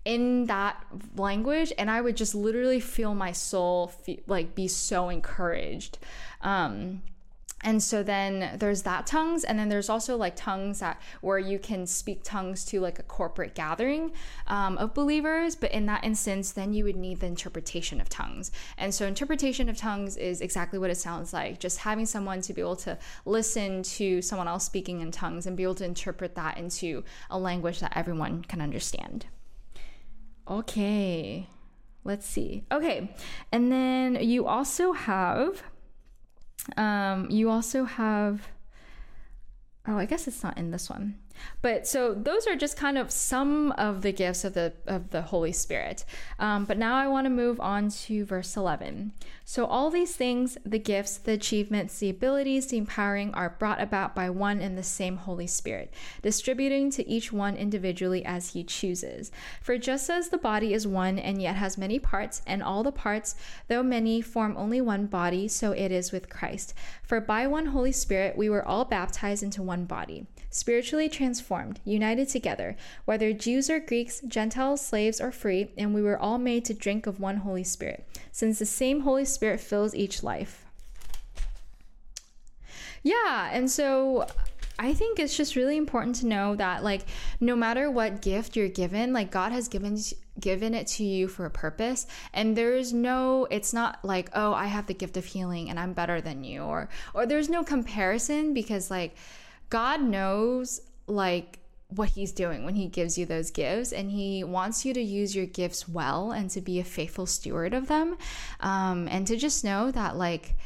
in 0.04 0.46
that 0.46 0.82
language 1.16 1.72
and 1.76 1.90
I 1.90 2.00
would 2.00 2.16
just 2.16 2.34
literally 2.34 2.80
feel 2.80 3.14
my 3.14 3.32
soul 3.32 3.88
fe- 3.88 4.22
like 4.26 4.54
be 4.54 4.68
so 4.68 5.08
encouraged. 5.08 5.98
Um 6.40 7.02
and 7.66 7.82
so 7.82 8.04
then 8.04 8.56
there's 8.58 8.82
that 8.82 9.08
tongues 9.08 9.42
and 9.42 9.58
then 9.58 9.68
there's 9.68 9.88
also 9.88 10.16
like 10.16 10.36
tongues 10.36 10.78
that 10.78 11.02
where 11.20 11.38
you 11.38 11.58
can 11.58 11.84
speak 11.84 12.20
tongues 12.22 12.64
to 12.64 12.80
like 12.80 13.00
a 13.00 13.02
corporate 13.02 13.56
gathering 13.56 14.12
um, 14.46 14.78
of 14.78 14.94
believers 14.94 15.56
but 15.56 15.72
in 15.72 15.84
that 15.86 16.04
instance 16.04 16.52
then 16.52 16.72
you 16.72 16.84
would 16.84 16.94
need 16.94 17.18
the 17.18 17.26
interpretation 17.26 18.00
of 18.00 18.08
tongues. 18.08 18.52
And 18.78 18.94
so 18.94 19.04
interpretation 19.04 19.68
of 19.68 19.76
tongues 19.76 20.16
is 20.16 20.40
exactly 20.40 20.78
what 20.78 20.90
it 20.90 20.96
sounds 20.96 21.32
like. 21.32 21.58
Just 21.58 21.78
having 21.78 22.06
someone 22.06 22.40
to 22.42 22.54
be 22.54 22.60
able 22.60 22.76
to 22.76 22.96
listen 23.24 23.82
to 23.82 24.22
someone 24.22 24.46
else 24.46 24.64
speaking 24.64 25.00
in 25.00 25.10
tongues 25.10 25.46
and 25.46 25.56
be 25.56 25.64
able 25.64 25.74
to 25.74 25.84
interpret 25.84 26.36
that 26.36 26.58
into 26.58 27.02
a 27.30 27.38
language 27.38 27.80
that 27.80 27.92
everyone 27.96 28.42
can 28.42 28.60
understand. 28.60 29.26
Okay 30.48 31.48
let's 32.04 32.26
see. 32.26 32.62
Okay 32.70 33.12
and 33.50 33.72
then 33.72 34.14
you 34.20 34.46
also 34.46 34.92
have 34.92 35.64
um, 36.76 37.30
you 37.30 37.50
also 37.50 37.84
have, 37.84 38.48
oh, 39.86 39.96
I 39.96 40.06
guess 40.06 40.26
it's 40.26 40.42
not 40.42 40.58
in 40.58 40.70
this 40.70 40.90
one. 40.90 41.18
But 41.62 41.86
so 41.86 42.14
those 42.14 42.46
are 42.46 42.56
just 42.56 42.76
kind 42.76 42.98
of 42.98 43.10
some 43.10 43.72
of 43.72 44.02
the 44.02 44.12
gifts 44.12 44.44
of 44.44 44.54
the 44.54 44.72
of 44.86 45.10
the 45.10 45.22
Holy 45.22 45.52
Spirit. 45.52 46.04
Um, 46.38 46.64
but 46.64 46.78
now 46.78 46.96
I 46.96 47.08
want 47.08 47.24
to 47.24 47.30
move 47.30 47.60
on 47.60 47.90
to 47.90 48.24
verse 48.24 48.56
11. 48.56 49.12
So 49.44 49.64
all 49.64 49.90
these 49.90 50.16
things, 50.16 50.58
the 50.66 50.78
gifts, 50.78 51.18
the 51.18 51.32
achievements, 51.32 51.98
the 51.98 52.10
abilities, 52.10 52.66
the 52.66 52.78
empowering, 52.78 53.32
are 53.34 53.56
brought 53.58 53.80
about 53.80 54.14
by 54.14 54.28
one 54.28 54.60
and 54.60 54.76
the 54.76 54.82
same 54.82 55.18
Holy 55.18 55.46
Spirit, 55.46 55.94
distributing 56.20 56.90
to 56.90 57.08
each 57.08 57.32
one 57.32 57.56
individually 57.56 58.24
as 58.24 58.54
He 58.54 58.64
chooses. 58.64 59.30
For 59.62 59.78
just 59.78 60.10
as 60.10 60.30
the 60.30 60.38
body 60.38 60.74
is 60.74 60.86
one 60.86 61.18
and 61.18 61.40
yet 61.40 61.54
has 61.56 61.78
many 61.78 61.98
parts, 62.00 62.42
and 62.46 62.62
all 62.62 62.82
the 62.82 62.90
parts, 62.90 63.36
though 63.68 63.82
many, 63.84 64.20
form 64.20 64.56
only 64.56 64.80
one 64.80 65.06
body, 65.06 65.46
so 65.46 65.70
it 65.72 65.92
is 65.92 66.10
with 66.10 66.28
Christ. 66.28 66.74
For 67.02 67.20
by 67.20 67.46
one 67.46 67.66
Holy 67.66 67.92
Spirit 67.92 68.36
we 68.36 68.48
were 68.48 68.66
all 68.66 68.84
baptized 68.84 69.42
into 69.42 69.62
one 69.62 69.84
body 69.84 70.26
spiritually 70.50 71.08
transformed, 71.08 71.80
united 71.84 72.28
together, 72.28 72.76
whether 73.04 73.32
Jews 73.32 73.68
or 73.68 73.80
Greeks, 73.80 74.20
Gentiles, 74.26 74.84
slaves, 74.84 75.20
or 75.20 75.32
free, 75.32 75.70
and 75.76 75.94
we 75.94 76.02
were 76.02 76.18
all 76.18 76.38
made 76.38 76.64
to 76.66 76.74
drink 76.74 77.06
of 77.06 77.20
one 77.20 77.38
Holy 77.38 77.64
Spirit, 77.64 78.06
since 78.32 78.58
the 78.58 78.66
same 78.66 79.00
Holy 79.00 79.24
Spirit 79.24 79.60
fills 79.60 79.94
each 79.94 80.22
life. 80.22 80.64
Yeah, 83.02 83.50
and 83.52 83.70
so 83.70 84.26
I 84.78 84.92
think 84.92 85.18
it's 85.18 85.36
just 85.36 85.56
really 85.56 85.76
important 85.76 86.16
to 86.16 86.26
know 86.26 86.54
that 86.56 86.84
like 86.84 87.02
no 87.40 87.56
matter 87.56 87.90
what 87.90 88.20
gift 88.20 88.56
you're 88.56 88.68
given, 88.68 89.12
like 89.12 89.30
God 89.30 89.52
has 89.52 89.68
given 89.68 89.98
given 90.38 90.74
it 90.74 90.86
to 90.86 91.04
you 91.04 91.28
for 91.28 91.46
a 91.46 91.50
purpose 91.50 92.06
and 92.34 92.54
there's 92.54 92.92
no 92.92 93.46
it's 93.50 93.72
not 93.72 94.04
like 94.04 94.28
oh 94.34 94.52
I 94.52 94.66
have 94.66 94.86
the 94.86 94.92
gift 94.92 95.16
of 95.16 95.24
healing 95.24 95.70
and 95.70 95.80
I'm 95.80 95.94
better 95.94 96.20
than 96.20 96.44
you 96.44 96.60
or 96.60 96.90
or 97.14 97.24
there's 97.24 97.48
no 97.48 97.64
comparison 97.64 98.52
because 98.52 98.90
like 98.90 99.16
God 99.70 100.00
knows 100.00 100.80
like 101.06 101.58
what 101.88 102.10
he's 102.10 102.32
doing 102.32 102.64
when 102.64 102.74
he 102.74 102.88
gives 102.88 103.16
you 103.16 103.26
those 103.26 103.50
gifts 103.50 103.92
and 103.92 104.10
he 104.10 104.42
wants 104.42 104.84
you 104.84 104.92
to 104.92 105.00
use 105.00 105.36
your 105.36 105.46
gifts 105.46 105.88
well 105.88 106.32
and 106.32 106.50
to 106.50 106.60
be 106.60 106.80
a 106.80 106.84
faithful 106.84 107.26
steward 107.26 107.72
of 107.72 107.86
them 107.86 108.16
um, 108.60 109.06
and 109.08 109.26
to 109.28 109.36
just 109.36 109.64
know 109.64 109.90
that 109.92 110.16
like 110.16 110.56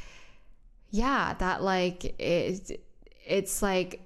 yeah 0.90 1.34
that 1.34 1.62
like 1.62 2.18
it, 2.18 2.82
it's 3.26 3.62
like 3.62 4.00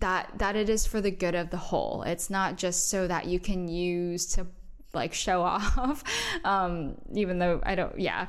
that 0.00 0.30
that 0.38 0.56
it 0.56 0.68
is 0.70 0.86
for 0.86 1.00
the 1.00 1.10
good 1.10 1.34
of 1.34 1.50
the 1.50 1.58
whole. 1.58 2.02
It's 2.02 2.30
not 2.30 2.56
just 2.56 2.88
so 2.88 3.06
that 3.06 3.26
you 3.26 3.38
can 3.38 3.68
use 3.68 4.26
to 4.34 4.46
like 4.94 5.14
show 5.14 5.42
off 5.42 6.04
um 6.44 6.94
even 7.14 7.38
though 7.38 7.60
i 7.62 7.74
don't 7.74 7.98
yeah. 7.98 8.26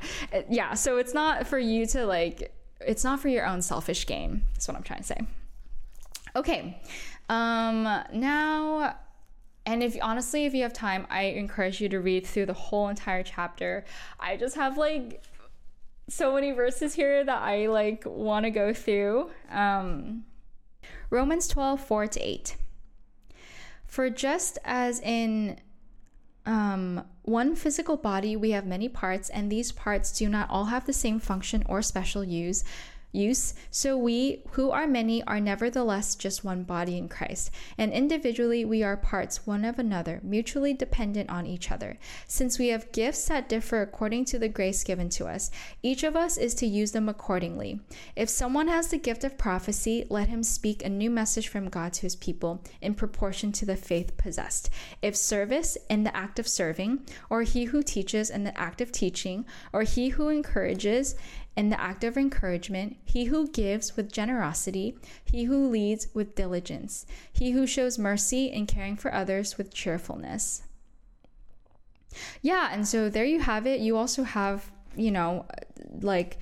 Yeah 0.48 0.72
so 0.72 0.96
it's 0.96 1.12
not 1.12 1.46
for 1.46 1.58
you 1.58 1.84
to 1.88 2.06
like 2.06 2.54
it's 2.80 3.04
not 3.04 3.20
for 3.20 3.28
your 3.28 3.46
own 3.46 3.62
selfish 3.62 4.06
gain. 4.06 4.42
That's 4.52 4.68
what 4.68 4.76
I'm 4.76 4.82
trying 4.82 5.00
to 5.00 5.06
say. 5.06 5.20
Okay. 6.36 6.80
Um, 7.28 7.84
now, 8.12 8.96
and 9.66 9.82
if 9.82 9.96
honestly, 10.02 10.44
if 10.44 10.54
you 10.54 10.62
have 10.62 10.72
time, 10.72 11.06
I 11.10 11.22
encourage 11.22 11.80
you 11.80 11.88
to 11.90 12.00
read 12.00 12.26
through 12.26 12.46
the 12.46 12.54
whole 12.54 12.88
entire 12.88 13.22
chapter. 13.22 13.84
I 14.20 14.36
just 14.36 14.56
have 14.56 14.76
like 14.76 15.22
so 16.08 16.34
many 16.34 16.52
verses 16.52 16.94
here 16.94 17.24
that 17.24 17.42
I 17.42 17.66
like 17.66 18.04
want 18.06 18.44
to 18.44 18.50
go 18.50 18.74
through. 18.74 19.30
Um, 19.50 20.24
Romans 21.10 21.48
12, 21.48 21.80
4 21.80 22.06
to 22.08 22.20
8. 22.20 22.56
For 23.86 24.10
just 24.10 24.58
as 24.64 25.00
in 25.00 25.58
um, 26.46 27.04
one 27.22 27.56
physical 27.56 27.96
body, 27.96 28.36
we 28.36 28.50
have 28.50 28.66
many 28.66 28.88
parts, 28.88 29.30
and 29.30 29.50
these 29.50 29.72
parts 29.72 30.12
do 30.12 30.28
not 30.28 30.50
all 30.50 30.66
have 30.66 30.86
the 30.86 30.92
same 30.92 31.18
function 31.18 31.64
or 31.66 31.80
special 31.80 32.22
use 32.22 32.64
use. 33.14 33.54
So 33.70 33.96
we, 33.96 34.42
who 34.52 34.70
are 34.70 34.86
many, 34.86 35.22
are 35.24 35.40
nevertheless 35.40 36.14
just 36.14 36.44
one 36.44 36.64
body 36.64 36.98
in 36.98 37.08
Christ. 37.08 37.50
And 37.78 37.92
individually 37.92 38.64
we 38.64 38.82
are 38.82 38.96
parts 38.96 39.46
one 39.46 39.64
of 39.64 39.78
another, 39.78 40.20
mutually 40.22 40.74
dependent 40.74 41.30
on 41.30 41.46
each 41.46 41.70
other. 41.70 41.98
Since 42.26 42.58
we 42.58 42.68
have 42.68 42.92
gifts 42.92 43.26
that 43.26 43.48
differ 43.48 43.82
according 43.82 44.24
to 44.26 44.38
the 44.38 44.48
grace 44.48 44.84
given 44.84 45.08
to 45.10 45.26
us, 45.26 45.50
each 45.82 46.02
of 46.02 46.16
us 46.16 46.36
is 46.36 46.54
to 46.56 46.66
use 46.66 46.92
them 46.92 47.08
accordingly. 47.08 47.80
If 48.16 48.28
someone 48.28 48.68
has 48.68 48.88
the 48.88 48.98
gift 48.98 49.24
of 49.24 49.38
prophecy, 49.38 50.06
let 50.08 50.28
him 50.28 50.42
speak 50.42 50.84
a 50.84 50.88
new 50.88 51.10
message 51.10 51.48
from 51.48 51.68
God 51.68 51.92
to 51.94 52.02
his 52.02 52.16
people 52.16 52.62
in 52.80 52.94
proportion 52.94 53.52
to 53.52 53.66
the 53.66 53.76
faith 53.76 54.16
possessed. 54.16 54.70
If 55.02 55.16
service 55.16 55.76
in 55.88 56.04
the 56.04 56.16
act 56.16 56.38
of 56.38 56.48
serving, 56.48 57.06
or 57.30 57.42
he 57.42 57.64
who 57.64 57.82
teaches 57.82 58.30
in 58.30 58.44
the 58.44 58.58
act 58.58 58.80
of 58.80 58.92
teaching, 58.92 59.44
or 59.72 59.82
he 59.82 60.10
who 60.10 60.28
encourages 60.28 61.14
in 61.56 61.70
the 61.70 61.80
act 61.80 62.04
of 62.04 62.16
encouragement, 62.16 62.96
he 63.04 63.26
who 63.26 63.48
gives 63.48 63.96
with 63.96 64.12
generosity, 64.12 64.98
he 65.24 65.44
who 65.44 65.68
leads 65.68 66.08
with 66.14 66.34
diligence, 66.34 67.06
he 67.32 67.52
who 67.52 67.66
shows 67.66 67.98
mercy 67.98 68.46
in 68.46 68.66
caring 68.66 68.96
for 68.96 69.14
others 69.14 69.56
with 69.56 69.72
cheerfulness. 69.72 70.62
Yeah, 72.42 72.68
and 72.72 72.86
so 72.86 73.08
there 73.08 73.24
you 73.24 73.40
have 73.40 73.66
it. 73.66 73.80
You 73.80 73.96
also 73.96 74.22
have, 74.22 74.70
you 74.96 75.10
know, 75.10 75.46
like 76.00 76.38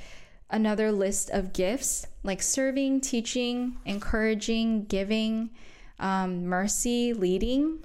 another 0.51 0.93
list 0.93 1.31
of 1.31 1.53
gifts 1.53 2.07
like 2.23 2.43
serving, 2.43 3.01
teaching, 3.01 3.77
encouraging, 3.85 4.85
giving, 4.85 5.51
um, 5.99 6.47
mercy, 6.47 7.13
leading. 7.13 7.81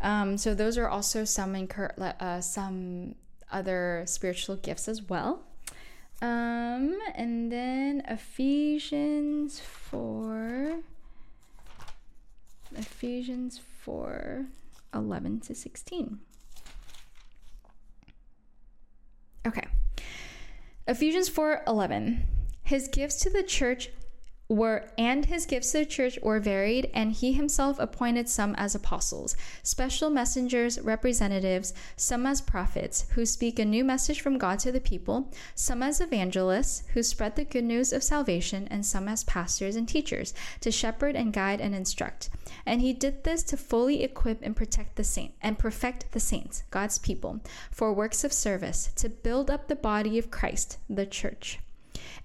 Um, 0.00 0.36
so 0.36 0.54
those 0.54 0.76
are 0.76 0.88
also 0.88 1.24
some 1.24 1.54
incur- 1.54 1.94
uh, 1.98 2.40
some 2.40 3.14
other 3.50 4.04
spiritual 4.06 4.56
gifts 4.56 4.88
as 4.88 5.02
well. 5.02 5.45
Um, 6.22 6.98
and 7.14 7.52
then 7.52 8.02
Ephesians 8.08 9.60
4. 9.60 10.78
Ephesians 12.74 13.60
4 13.82 14.46
11 14.94 15.40
to 15.40 15.54
16. 15.54 16.18
Okay. 19.46 19.64
Ephesians 20.88 21.28
4 21.28 21.62
11. 21.66 22.26
His 22.62 22.88
gifts 22.88 23.16
to 23.20 23.30
the 23.30 23.42
church 23.42 23.90
were 24.48 24.88
and 24.96 25.26
his 25.26 25.46
gifts 25.46 25.72
to 25.72 25.78
the 25.78 25.86
church 25.86 26.18
were 26.22 26.38
varied 26.38 26.90
and 26.94 27.12
he 27.12 27.32
himself 27.32 27.78
appointed 27.78 28.28
some 28.28 28.54
as 28.56 28.74
apostles 28.74 29.36
special 29.62 30.08
messengers 30.08 30.80
representatives 30.80 31.74
some 31.96 32.24
as 32.26 32.40
prophets 32.40 33.06
who 33.14 33.26
speak 33.26 33.58
a 33.58 33.64
new 33.64 33.84
message 33.84 34.20
from 34.20 34.38
god 34.38 34.58
to 34.58 34.70
the 34.70 34.80
people 34.80 35.32
some 35.54 35.82
as 35.82 36.00
evangelists 36.00 36.84
who 36.94 37.02
spread 37.02 37.34
the 37.34 37.44
good 37.44 37.64
news 37.64 37.92
of 37.92 38.02
salvation 38.02 38.68
and 38.70 38.86
some 38.86 39.08
as 39.08 39.24
pastors 39.24 39.76
and 39.76 39.88
teachers 39.88 40.32
to 40.60 40.70
shepherd 40.70 41.16
and 41.16 41.32
guide 41.32 41.60
and 41.60 41.74
instruct. 41.74 42.28
And 42.64 42.80
he 42.80 42.92
did 42.92 43.24
this 43.24 43.42
to 43.44 43.56
fully 43.56 44.02
equip 44.02 44.42
and 44.42 44.56
protect 44.56 44.96
the 44.96 45.04
saint 45.04 45.34
and 45.40 45.58
perfect 45.58 46.12
the 46.12 46.20
saints 46.20 46.62
god's 46.70 46.98
people 46.98 47.40
for 47.70 47.92
works 47.92 48.24
of 48.24 48.32
service 48.32 48.90
to 48.96 49.08
build 49.08 49.50
up 49.50 49.68
the 49.68 49.76
body 49.76 50.18
of 50.18 50.30
christ 50.30 50.78
the 50.88 51.06
church 51.06 51.58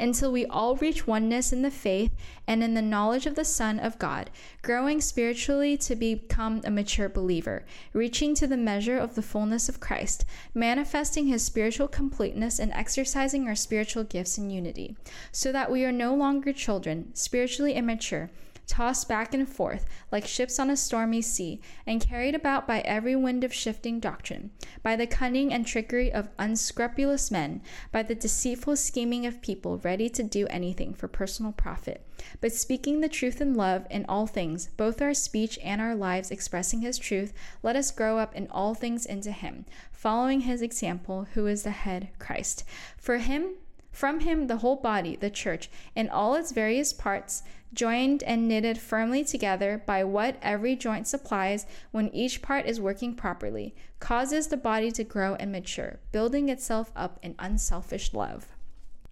until 0.02 0.32
we 0.32 0.46
all 0.48 0.76
reach 0.78 1.06
oneness 1.06 1.54
in 1.54 1.62
the 1.62 1.72
faith 1.72 2.12
and 2.48 2.64
in 2.64 2.74
the 2.74 2.82
knowledge 2.82 3.26
of 3.26 3.36
the 3.36 3.46
Son 3.46 3.80
of 3.80 4.00
God, 4.00 4.30
growing 4.62 5.00
spiritually 5.00 5.78
to 5.78 5.96
become 5.96 6.62
a 6.66 6.72
mature 6.72 7.08
believer, 7.08 7.66
reaching 7.94 8.34
to 8.36 8.48
the 8.48 8.58
measure 8.58 8.98
of 8.98 9.16
the 9.16 9.22
fullness 9.22 9.70
of 9.70 9.80
Christ, 9.80 10.26
manifesting 10.54 11.28
his 11.28 11.44
spiritual 11.44 11.88
completeness 11.88 12.60
and 12.60 12.74
exercising 12.74 13.48
our 13.48 13.56
spiritual 13.56 14.04
gifts 14.04 14.38
in 14.38 14.50
unity, 14.50 14.98
so 15.32 15.52
that 15.52 15.72
we 15.72 15.86
are 15.86 15.92
no 15.92 16.16
longer 16.16 16.52
children, 16.52 17.14
spiritually 17.14 17.74
immature 17.74 18.30
tossed 18.72 19.10
back 19.10 19.34
and 19.34 19.50
forth 19.50 19.86
like 20.14 20.26
ships 20.26 20.58
on 20.58 20.70
a 20.70 20.78
stormy 20.78 21.22
sea, 21.22 21.60
and 21.86 22.00
carried 22.00 22.34
about 22.34 22.66
by 22.66 22.80
every 22.82 23.18
wind 23.18 23.44
of 23.44 23.54
shifting 23.54 24.00
doctrine, 24.00 24.50
by 24.82 24.96
the 24.96 25.06
cunning 25.06 25.54
and 25.54 25.68
trickery 25.68 26.10
of 26.10 26.30
unscrupulous 26.40 27.30
men, 27.30 27.62
by 27.92 28.02
the 28.02 28.16
deceitful 28.16 28.78
scheming 28.78 29.26
of 29.26 29.42
people 29.42 29.78
ready 29.80 30.10
to 30.10 30.24
do 30.24 30.48
anything 30.48 30.94
for 30.94 31.10
personal 31.10 31.52
profit. 31.52 32.08
But 32.40 32.54
speaking 32.54 33.02
the 33.02 33.10
truth 33.10 33.42
in 33.42 33.56
love 33.56 33.86
in 33.90 34.06
all 34.08 34.26
things, 34.26 34.70
both 34.78 35.02
our 35.02 35.14
speech 35.14 35.60
and 35.62 35.82
our 35.82 35.94
lives 35.94 36.32
expressing 36.32 36.80
His 36.80 36.98
truth, 36.98 37.34
let 37.62 37.76
us 37.76 37.92
grow 37.92 38.20
up 38.20 38.34
in 38.34 38.48
all 38.50 38.74
things 38.74 39.06
into 39.06 39.34
Him, 39.34 39.66
following 39.92 40.42
His 40.42 40.62
example, 40.62 41.28
who 41.34 41.46
is 41.46 41.64
the 41.64 41.72
head, 41.72 42.10
Christ. 42.20 42.64
For 42.98 43.18
Him, 43.18 43.56
from 43.92 44.22
him, 44.22 44.48
the 44.48 44.58
whole 44.58 44.78
body, 44.78 45.16
the 45.16 45.30
church, 45.30 45.70
in 45.96 46.10
all 46.10 46.36
its 46.36 46.52
various 46.52 46.94
parts, 46.94 47.44
joined 47.74 48.24
and 48.24 48.48
knitted 48.48 48.78
firmly 48.78 49.24
together 49.24 49.82
by 49.86 50.04
what 50.04 50.38
every 50.42 50.76
joint 50.76 51.08
supplies 51.08 51.66
when 51.92 52.10
each 52.14 52.42
part 52.42 52.66
is 52.66 52.82
working 52.82 53.14
properly, 53.14 53.76
causes 54.00 54.48
the 54.48 54.58
body 54.58 54.92
to 54.92 55.04
grow 55.04 55.36
and 55.36 55.52
mature, 55.52 56.00
building 56.12 56.50
itself 56.50 56.92
up 56.96 57.20
in 57.22 57.36
unselfish 57.40 58.14
love. 58.14 58.48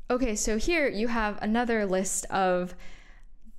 Okay, 0.10 0.36
so 0.36 0.58
here 0.58 0.88
you 0.88 1.08
have 1.08 1.38
another 1.42 1.86
list 1.86 2.26
of 2.26 2.76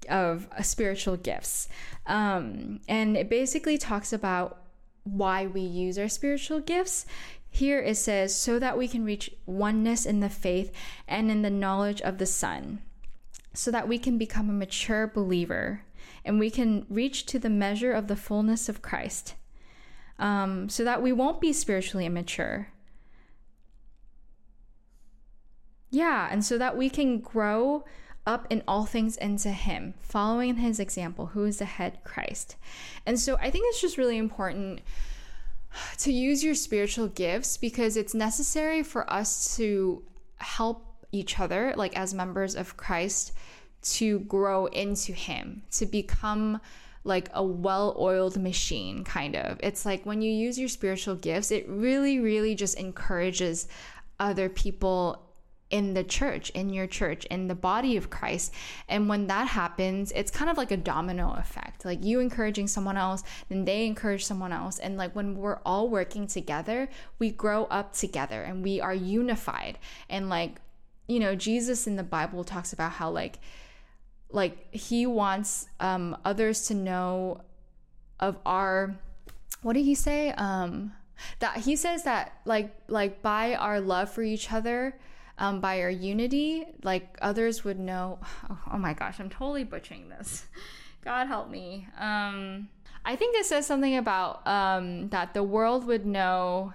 of 0.08 0.48
uh, 0.56 0.62
spiritual 0.62 1.16
gifts, 1.16 1.68
um, 2.06 2.80
and 2.88 3.16
it 3.16 3.28
basically 3.28 3.76
talks 3.76 4.12
about 4.12 4.62
why 5.04 5.46
we 5.46 5.60
use 5.60 5.98
our 5.98 6.08
spiritual 6.08 6.58
gifts. 6.58 7.06
Here 7.50 7.80
it 7.80 7.96
says, 7.96 8.34
so 8.34 8.58
that 8.58 8.78
we 8.78 8.88
can 8.88 9.04
reach 9.04 9.30
oneness 9.44 10.06
in 10.06 10.20
the 10.20 10.30
faith 10.30 10.72
and 11.08 11.30
in 11.30 11.42
the 11.42 11.50
knowledge 11.50 12.00
of 12.00 12.18
the 12.18 12.26
Son 12.26 12.80
so 13.52 13.70
that 13.70 13.88
we 13.88 13.98
can 13.98 14.16
become 14.16 14.48
a 14.48 14.52
mature 14.52 15.06
believer 15.06 15.82
and 16.24 16.38
we 16.38 16.50
can 16.50 16.86
reach 16.88 17.26
to 17.26 17.38
the 17.38 17.50
measure 17.50 17.92
of 17.92 18.06
the 18.06 18.16
fullness 18.16 18.68
of 18.68 18.82
Christ 18.82 19.34
um, 20.18 20.68
so 20.68 20.84
that 20.84 21.02
we 21.02 21.12
won't 21.12 21.40
be 21.40 21.52
spiritually 21.52 22.06
immature. 22.06 22.68
Yeah, 25.90 26.28
and 26.30 26.44
so 26.44 26.56
that 26.58 26.76
we 26.76 26.88
can 26.88 27.18
grow 27.18 27.84
up 28.26 28.46
in 28.50 28.62
all 28.68 28.84
things 28.84 29.16
into 29.16 29.50
Him, 29.50 29.94
following 30.00 30.56
His 30.56 30.78
example, 30.78 31.26
who 31.26 31.44
is 31.44 31.58
the 31.58 31.64
head 31.64 31.98
Christ. 32.04 32.56
And 33.06 33.18
so 33.18 33.36
I 33.40 33.50
think 33.50 33.64
it's 33.68 33.80
just 33.80 33.98
really 33.98 34.18
important 34.18 34.82
to 35.98 36.12
use 36.12 36.42
your 36.42 36.54
spiritual 36.54 37.08
gifts 37.08 37.56
because 37.56 37.96
it's 37.96 38.14
necessary 38.14 38.82
for 38.82 39.10
us 39.12 39.56
to 39.56 40.02
help 40.36 41.06
each 41.12 41.40
other, 41.40 41.74
like 41.76 41.96
as 41.96 42.14
members 42.14 42.54
of 42.54 42.76
Christ, 42.76 43.32
to 43.82 44.20
grow 44.20 44.66
into 44.66 45.12
Him, 45.12 45.62
to 45.72 45.86
become 45.86 46.60
like 47.04 47.30
a 47.32 47.42
well 47.42 47.96
oiled 47.98 48.40
machine, 48.40 49.04
kind 49.04 49.36
of. 49.36 49.58
It's 49.62 49.86
like 49.86 50.04
when 50.04 50.20
you 50.22 50.30
use 50.30 50.58
your 50.58 50.68
spiritual 50.68 51.16
gifts, 51.16 51.50
it 51.50 51.66
really, 51.68 52.20
really 52.20 52.54
just 52.54 52.78
encourages 52.78 53.68
other 54.18 54.48
people 54.48 55.29
in 55.70 55.94
the 55.94 56.02
church, 56.02 56.50
in 56.50 56.68
your 56.70 56.86
church, 56.86 57.24
in 57.26 57.46
the 57.46 57.54
body 57.54 57.96
of 57.96 58.10
Christ. 58.10 58.52
And 58.88 59.08
when 59.08 59.28
that 59.28 59.46
happens, 59.46 60.12
it's 60.14 60.30
kind 60.30 60.50
of 60.50 60.56
like 60.56 60.72
a 60.72 60.76
domino 60.76 61.34
effect. 61.38 61.84
Like 61.84 62.04
you 62.04 62.20
encouraging 62.20 62.66
someone 62.66 62.96
else, 62.96 63.22
then 63.48 63.64
they 63.64 63.86
encourage 63.86 64.24
someone 64.24 64.52
else. 64.52 64.78
And 64.80 64.96
like 64.96 65.14
when 65.14 65.36
we're 65.36 65.60
all 65.64 65.88
working 65.88 66.26
together, 66.26 66.88
we 67.18 67.30
grow 67.30 67.64
up 67.66 67.92
together 67.92 68.42
and 68.42 68.62
we 68.64 68.80
are 68.80 68.94
unified. 68.94 69.78
And 70.08 70.28
like, 70.28 70.60
you 71.06 71.20
know, 71.20 71.34
Jesus 71.36 71.86
in 71.86 71.96
the 71.96 72.02
Bible 72.02 72.44
talks 72.44 72.72
about 72.72 72.92
how 72.92 73.10
like 73.10 73.38
like 74.32 74.72
he 74.72 75.06
wants 75.06 75.66
um 75.80 76.16
others 76.24 76.68
to 76.68 76.74
know 76.74 77.40
of 78.20 78.38
our 78.46 78.96
what 79.62 79.74
did 79.74 79.84
he 79.84 79.94
say? 79.94 80.30
Um 80.32 80.92
that 81.40 81.58
he 81.58 81.76
says 81.76 82.04
that 82.04 82.32
like 82.44 82.74
like 82.88 83.22
by 83.22 83.54
our 83.54 83.80
love 83.80 84.10
for 84.10 84.22
each 84.22 84.52
other 84.52 84.94
um, 85.40 85.60
by 85.60 85.80
our 85.80 85.90
unity, 85.90 86.66
like 86.84 87.18
others 87.20 87.64
would 87.64 87.80
know. 87.80 88.20
Oh, 88.48 88.58
oh, 88.74 88.78
my 88.78 88.92
gosh, 88.92 89.18
I'm 89.18 89.30
totally 89.30 89.64
butchering 89.64 90.08
this. 90.08 90.46
God 91.04 91.26
help 91.26 91.48
me. 91.50 91.88
Um, 91.98 92.68
I 93.04 93.16
think 93.16 93.34
it 93.34 93.46
says 93.46 93.66
something 93.66 93.96
about 93.96 94.46
um, 94.46 95.08
that 95.08 95.32
the 95.32 95.42
world 95.42 95.86
would 95.86 96.04
know 96.04 96.74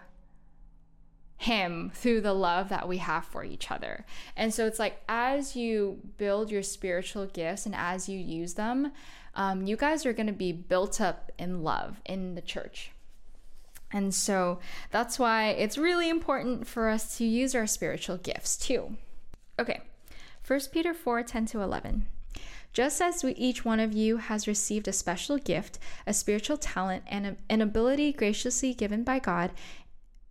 him 1.38 1.92
through 1.94 2.22
the 2.22 2.34
love 2.34 2.70
that 2.70 2.88
we 2.88 2.98
have 2.98 3.24
for 3.26 3.44
each 3.44 3.70
other. 3.70 4.04
And 4.36 4.52
so 4.52 4.66
it's 4.66 4.80
like 4.80 5.04
as 5.08 5.56
you 5.56 6.00
build 6.18 6.50
your 6.50 6.64
spiritual 6.64 7.28
gifts 7.28 7.68
and 7.68 7.76
as 7.76 8.10
you 8.10 8.18
use 8.18 8.56
them, 8.56 8.92
um, 9.36 9.68
you 9.68 9.76
guys 9.76 10.06
are 10.08 10.14
going 10.14 10.28
to 10.28 10.34
be 10.34 10.52
built 10.52 11.00
up 11.00 11.32
in 11.38 11.62
love 11.62 12.02
in 12.06 12.34
the 12.34 12.42
church. 12.42 12.92
And 13.92 14.14
so 14.14 14.60
that's 14.92 15.20
why 15.20 15.50
it's 15.50 15.78
really 15.78 16.10
important 16.10 16.68
for 16.68 16.90
us 16.90 17.18
to 17.18 17.26
use 17.26 17.56
our 17.56 17.68
spiritual 17.68 18.18
gifts 18.18 18.58
too. 18.58 18.98
Okay, 19.60 19.82
1 20.46 20.60
Peter 20.72 20.94
4 20.94 21.24
10 21.24 21.46
to 21.48 21.62
11. 21.62 22.08
Just 22.74 23.02
as 23.02 23.24
we, 23.24 23.32
each 23.36 23.64
one 23.64 23.80
of 23.80 23.94
you 23.94 24.18
has 24.18 24.50
received 24.50 24.90
a 24.90 24.92
special 24.92 25.38
gift, 25.38 25.80
a 26.06 26.14
spiritual 26.14 26.58
talent, 26.58 27.04
and 27.08 27.38
an 27.50 27.62
ability 27.62 28.12
graciously 28.12 28.74
given 28.74 29.06
by 29.06 29.18
God, 29.18 29.52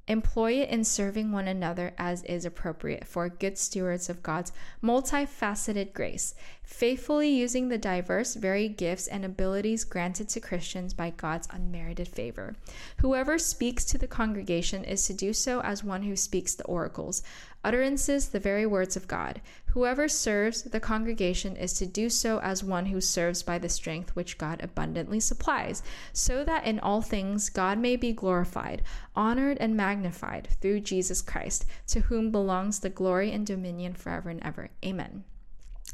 Employ 0.07 0.53
it 0.61 0.69
in 0.69 0.85
serving 0.85 1.33
one 1.33 1.49
another 1.49 1.95
as 1.97 2.23
is 2.25 2.45
appropriate 2.45 3.07
for 3.07 3.29
good 3.31 3.57
stewards 3.57 4.11
of 4.11 4.23
God's 4.23 4.53
multifaceted 4.83 5.95
grace, 5.95 6.35
faithfully 6.63 7.31
using 7.31 7.69
the 7.69 7.79
diverse, 7.79 8.35
varied 8.35 8.77
gifts 8.77 9.07
and 9.07 9.25
abilities 9.25 9.85
granted 9.85 10.29
to 10.29 10.41
Christians 10.41 10.93
by 10.93 11.11
God's 11.11 11.49
unmerited 11.51 12.09
favor. 12.09 12.55
Whoever 12.99 13.39
speaks 13.39 13.85
to 13.87 13.99
the 13.99 14.07
congregation 14.07 14.85
is 14.85 15.07
to 15.07 15.15
do 15.15 15.33
so 15.33 15.61
as 15.61 15.83
one 15.83 16.03
who 16.03 16.17
speaks 16.17 16.55
the 16.55 16.65
oracles, 16.65 17.23
utterances 17.65 18.29
the 18.29 18.39
very 18.39 18.67
words 18.67 18.97
of 18.97 19.09
God. 19.09 19.41
Whoever 19.67 20.07
serves 20.07 20.63
the 20.63 20.79
congregation 20.79 21.57
is 21.57 21.73
to 21.75 21.87
do 21.87 22.09
so 22.09 22.39
as 22.41 22.63
one 22.63 22.87
who 22.87 23.01
serves 23.01 23.43
by 23.43 23.59
the 23.59 23.69
strength 23.69 24.15
which 24.15 24.39
God 24.39 24.63
abundantly 24.63 25.19
supplies, 25.19 25.83
so 26.13 26.45
that 26.45 26.65
in 26.65 26.79
all 26.79 27.03
things 27.03 27.51
God 27.51 27.79
may 27.79 27.97
be 27.97 28.13
glorified, 28.13 28.83
honored, 29.17 29.59
and 29.59 29.77
magnified 29.77 30.49
through 30.61 30.81
Jesus 30.81 31.23
Christ, 31.23 31.65
to 31.89 32.01
whom 32.01 32.31
belongs 32.31 32.79
the 32.79 32.91
glory 32.91 33.33
and 33.33 33.45
dominion 33.45 33.95
forever 33.95 34.29
and 34.31 34.43
ever. 34.45 34.71
Amen. 34.85 35.25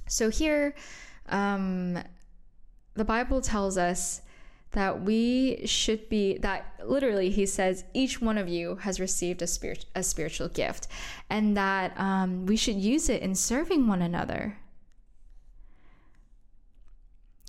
So 0.08 0.28
here, 0.28 0.74
um, 1.28 1.98
the 2.94 3.04
Bible 3.04 3.40
tells 3.40 3.78
us 3.78 4.20
that 4.72 5.02
we 5.02 5.62
should 5.66 6.08
be 6.08 6.38
that 6.38 6.74
literally 6.84 7.30
he 7.30 7.44
says 7.44 7.84
each 7.92 8.20
one 8.20 8.38
of 8.38 8.48
you 8.48 8.76
has 8.76 9.00
received 9.00 9.42
a 9.42 9.46
spirit 9.46 9.84
a 9.94 10.02
spiritual 10.02 10.48
gift 10.48 10.86
and 11.28 11.56
that 11.56 11.92
um, 11.98 12.46
we 12.46 12.56
should 12.56 12.76
use 12.76 13.08
it 13.08 13.22
in 13.22 13.34
serving 13.34 13.86
one 13.86 14.02
another. 14.02 14.58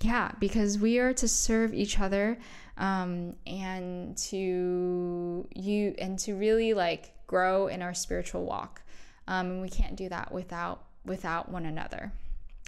Yeah 0.02 0.32
because 0.40 0.80
we 0.80 0.98
are 0.98 1.14
to 1.14 1.28
serve 1.28 1.74
each 1.74 2.00
other 2.00 2.40
um, 2.78 3.36
and 3.46 4.18
to 4.18 5.48
you 5.54 5.96
and 6.00 6.18
to 6.20 6.34
really 6.34 6.74
like 6.74 7.14
grow 7.28 7.68
in 7.68 7.82
our 7.84 7.94
spiritual 7.94 8.44
walk. 8.46 8.82
Um, 9.28 9.52
and 9.52 9.62
we 9.62 9.70
can't 9.70 9.96
do 9.96 10.10
that 10.10 10.32
without 10.32 10.86
without 11.06 11.50
one 11.50 11.68
another. 11.68 12.12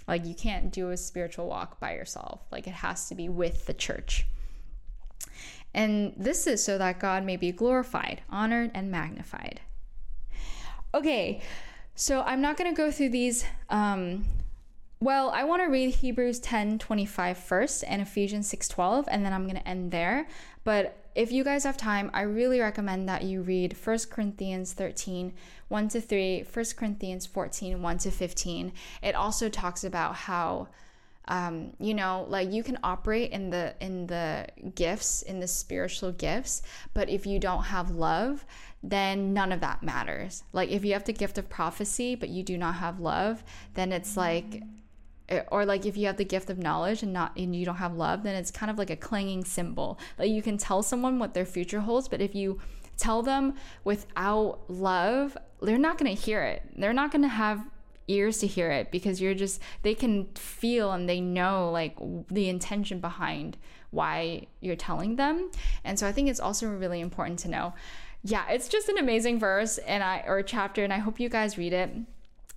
Like 0.06 0.24
you 0.24 0.34
can't 0.34 0.70
do 0.70 0.90
a 0.90 0.96
spiritual 0.96 1.48
walk 1.48 1.80
by 1.80 1.94
yourself. 1.94 2.42
Like 2.52 2.68
it 2.68 2.74
has 2.74 3.08
to 3.08 3.16
be 3.16 3.28
with 3.28 3.66
the 3.66 3.74
church 3.74 4.26
and 5.74 6.14
this 6.16 6.46
is 6.46 6.64
so 6.64 6.78
that 6.78 7.00
God 7.00 7.24
may 7.24 7.36
be 7.36 7.52
glorified, 7.52 8.22
honored, 8.30 8.70
and 8.74 8.90
magnified. 8.90 9.60
Okay, 10.94 11.42
so 11.96 12.22
I'm 12.22 12.40
not 12.40 12.56
going 12.56 12.72
to 12.72 12.76
go 12.76 12.90
through 12.90 13.10
these. 13.10 13.44
Um, 13.68 14.24
well, 15.00 15.30
I 15.30 15.44
want 15.44 15.62
to 15.62 15.66
read 15.66 15.96
Hebrews 15.96 16.38
10 16.38 16.78
25 16.78 17.36
first 17.36 17.84
and 17.86 18.00
Ephesians 18.00 18.48
6 18.48 18.68
12, 18.68 19.08
and 19.10 19.24
then 19.24 19.32
I'm 19.32 19.44
going 19.44 19.60
to 19.60 19.68
end 19.68 19.90
there. 19.90 20.28
But 20.62 20.96
if 21.14 21.30
you 21.30 21.44
guys 21.44 21.64
have 21.64 21.76
time, 21.76 22.10
I 22.14 22.22
really 22.22 22.60
recommend 22.60 23.08
that 23.08 23.22
you 23.22 23.42
read 23.42 23.76
1 23.76 23.98
Corinthians 24.10 24.72
13 24.72 25.32
1 25.68 25.88
to 25.88 26.00
3, 26.00 26.46
1 26.52 26.64
Corinthians 26.76 27.26
14 27.26 27.82
1 27.82 27.98
to 27.98 28.10
15. 28.10 28.72
It 29.02 29.14
also 29.14 29.48
talks 29.48 29.84
about 29.84 30.14
how 30.14 30.68
um, 31.28 31.72
you 31.78 31.94
know 31.94 32.26
like 32.28 32.52
you 32.52 32.62
can 32.62 32.78
operate 32.82 33.30
in 33.32 33.50
the 33.50 33.74
in 33.80 34.06
the 34.06 34.46
gifts 34.74 35.22
in 35.22 35.40
the 35.40 35.48
spiritual 35.48 36.12
gifts 36.12 36.62
but 36.92 37.08
if 37.08 37.26
you 37.26 37.38
don't 37.38 37.64
have 37.64 37.90
love 37.90 38.44
then 38.84 39.32
none 39.32 39.50
of 39.50 39.60
that 39.60 39.82
matters. 39.82 40.44
Like 40.52 40.70
if 40.70 40.84
you 40.84 40.92
have 40.92 41.04
the 41.04 41.12
gift 41.12 41.38
of 41.38 41.48
prophecy 41.48 42.14
but 42.14 42.28
you 42.28 42.42
do 42.42 42.58
not 42.58 42.76
have 42.76 43.00
love 43.00 43.42
then 43.74 43.92
it's 43.92 44.16
like 44.16 44.62
eh, 45.30 45.40
or 45.50 45.64
like 45.64 45.86
if 45.86 45.96
you 45.96 46.06
have 46.06 46.18
the 46.18 46.24
gift 46.24 46.50
of 46.50 46.58
knowledge 46.58 47.02
and 47.02 47.12
not 47.12 47.36
and 47.36 47.56
you 47.56 47.64
don't 47.64 47.76
have 47.76 47.96
love 47.96 48.22
then 48.22 48.36
it's 48.36 48.50
kind 48.50 48.70
of 48.70 48.78
like 48.78 48.90
a 48.90 48.96
clanging 48.96 49.44
cymbal. 49.44 49.98
Like 50.18 50.28
you 50.30 50.42
can 50.42 50.58
tell 50.58 50.82
someone 50.82 51.18
what 51.18 51.34
their 51.34 51.46
future 51.46 51.80
holds 51.80 52.08
but 52.08 52.20
if 52.20 52.34
you 52.34 52.60
tell 52.96 53.22
them 53.22 53.54
without 53.82 54.60
love 54.68 55.36
they're 55.62 55.78
not 55.78 55.96
going 55.96 56.14
to 56.14 56.20
hear 56.20 56.42
it. 56.42 56.62
They're 56.76 56.92
not 56.92 57.10
going 57.10 57.22
to 57.22 57.28
have 57.28 57.66
ears 58.08 58.38
to 58.38 58.46
hear 58.46 58.70
it 58.70 58.90
because 58.90 59.20
you're 59.20 59.34
just 59.34 59.60
they 59.82 59.94
can 59.94 60.26
feel 60.34 60.92
and 60.92 61.08
they 61.08 61.20
know 61.20 61.70
like 61.70 61.96
the 62.30 62.48
intention 62.48 63.00
behind 63.00 63.56
why 63.90 64.46
you're 64.60 64.76
telling 64.76 65.16
them. 65.16 65.50
And 65.84 65.98
so 65.98 66.06
i 66.06 66.12
think 66.12 66.28
it's 66.28 66.40
also 66.40 66.66
really 66.68 67.00
important 67.00 67.38
to 67.40 67.48
know. 67.48 67.74
Yeah 68.22 68.44
it's 68.48 68.68
just 68.68 68.88
an 68.88 68.98
amazing 68.98 69.38
verse 69.38 69.78
and 69.78 70.02
i 70.02 70.24
or 70.26 70.42
chapter 70.42 70.82
and 70.82 70.92
i 70.92 70.98
hope 70.98 71.20
you 71.20 71.28
guys 71.28 71.58
read 71.58 71.72
it. 71.72 71.90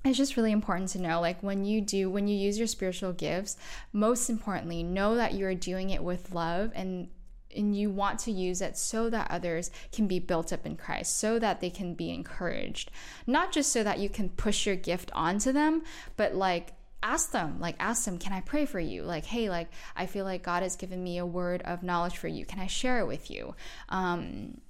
It's 0.06 0.18
just 0.18 0.38
really 0.38 0.52
important 0.52 0.90
to 0.90 1.02
know 1.02 1.20
like 1.20 1.42
when 1.44 1.66
you 1.66 1.82
do 1.82 2.10
when 2.10 2.28
you 2.28 2.38
use 2.38 2.58
your 2.58 2.68
spiritual 2.68 3.14
gifts 3.14 3.58
most 3.92 4.30
importantly 4.30 4.84
know 4.84 5.16
that 5.16 5.34
you're 5.34 5.56
doing 5.56 5.90
it 5.90 6.04
with 6.04 6.32
love 6.32 6.72
and 6.76 7.10
and 7.58 7.76
you 7.76 7.90
want 7.90 8.20
to 8.20 8.32
use 8.32 8.62
it 8.62 8.78
so 8.78 9.10
that 9.10 9.32
others 9.32 9.72
can 9.92 10.08
be 10.08 10.20
built 10.20 10.54
up 10.54 10.66
in 10.66 10.78
Christ, 10.78 11.18
so 11.18 11.40
that 11.40 11.60
they 11.60 11.70
can 11.70 11.94
be 11.94 12.12
encouraged. 12.12 12.92
Not 13.26 13.52
just 13.52 13.74
so 13.74 13.84
that 13.84 14.00
you 14.00 14.10
can 14.10 14.30
push 14.30 14.66
your 14.66 14.76
gift 14.76 15.12
onto 15.14 15.52
them, 15.52 15.84
but 16.16 16.36
like 16.36 16.74
ask 17.04 17.32
them, 17.32 17.60
like 17.60 17.76
ask 17.80 18.06
them, 18.06 18.18
can 18.18 18.34
I 18.34 18.42
pray 18.42 18.66
for 18.66 18.80
you? 18.80 19.04
Like, 19.04 19.26
hey, 19.26 19.50
like 19.50 19.70
I 19.96 20.06
feel 20.06 20.26
like 20.26 20.44
God 20.44 20.64
has 20.64 20.76
given 20.76 21.04
me 21.04 21.18
a 21.18 21.26
word 21.26 21.62
of 21.64 21.84
knowledge 21.84 22.18
for 22.18 22.28
you. 22.28 22.46
Can 22.46 22.60
I 22.60 22.68
share 22.68 23.00
it 23.00 23.08
with 23.08 23.30
you? 23.30 23.56
Um, 23.90 24.62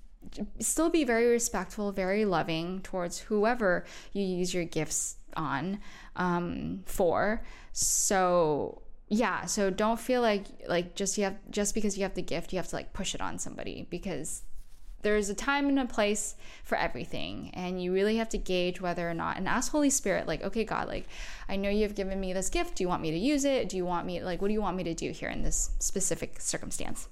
still 0.59 0.89
be 0.89 1.03
very 1.03 1.27
respectful, 1.27 1.91
very 1.91 2.25
loving 2.25 2.81
towards 2.81 3.19
whoever 3.19 3.85
you 4.13 4.23
use 4.23 4.53
your 4.53 4.65
gifts 4.65 5.15
on 5.35 5.79
um, 6.15 6.83
for. 6.85 7.43
So 7.71 8.81
yeah 9.09 9.45
so 9.45 9.69
don't 9.69 9.99
feel 9.99 10.21
like 10.21 10.45
like 10.67 10.95
just 10.95 11.17
you 11.17 11.23
have 11.23 11.37
just 11.49 11.73
because 11.73 11.97
you 11.97 12.03
have 12.03 12.13
the 12.15 12.21
gift 12.21 12.51
you 12.51 12.57
have 12.57 12.67
to 12.67 12.75
like 12.75 12.91
push 12.93 13.15
it 13.15 13.21
on 13.21 13.39
somebody 13.39 13.87
because 13.89 14.43
there's 15.03 15.29
a 15.29 15.35
time 15.35 15.69
and 15.69 15.79
a 15.79 15.85
place 15.85 16.35
for 16.63 16.77
everything 16.77 17.49
and 17.53 17.81
you 17.81 17.93
really 17.93 18.17
have 18.17 18.27
to 18.27 18.37
gauge 18.37 18.81
whether 18.81 19.09
or 19.09 19.13
not 19.13 19.37
and 19.37 19.47
ask 19.47 19.71
holy 19.71 19.89
spirit 19.89 20.27
like 20.27 20.43
okay 20.43 20.65
god 20.65 20.87
like 20.87 21.07
i 21.47 21.55
know 21.55 21.69
you've 21.69 21.95
given 21.95 22.19
me 22.19 22.33
this 22.33 22.49
gift. 22.49 22.75
Do 22.75 22.83
you 22.83 22.89
want 22.89 23.01
me 23.01 23.11
to 23.11 23.17
use 23.17 23.45
it? 23.45 23.69
Do 23.69 23.77
you 23.77 23.85
want 23.85 24.05
me 24.05 24.21
like 24.21 24.41
what 24.41 24.49
do 24.49 24.53
you 24.53 24.61
want 24.61 24.75
me 24.75 24.83
to 24.83 24.93
do 24.93 25.11
here 25.11 25.29
in 25.29 25.43
this 25.43 25.71
specific 25.79 26.41
circumstance 26.41 27.07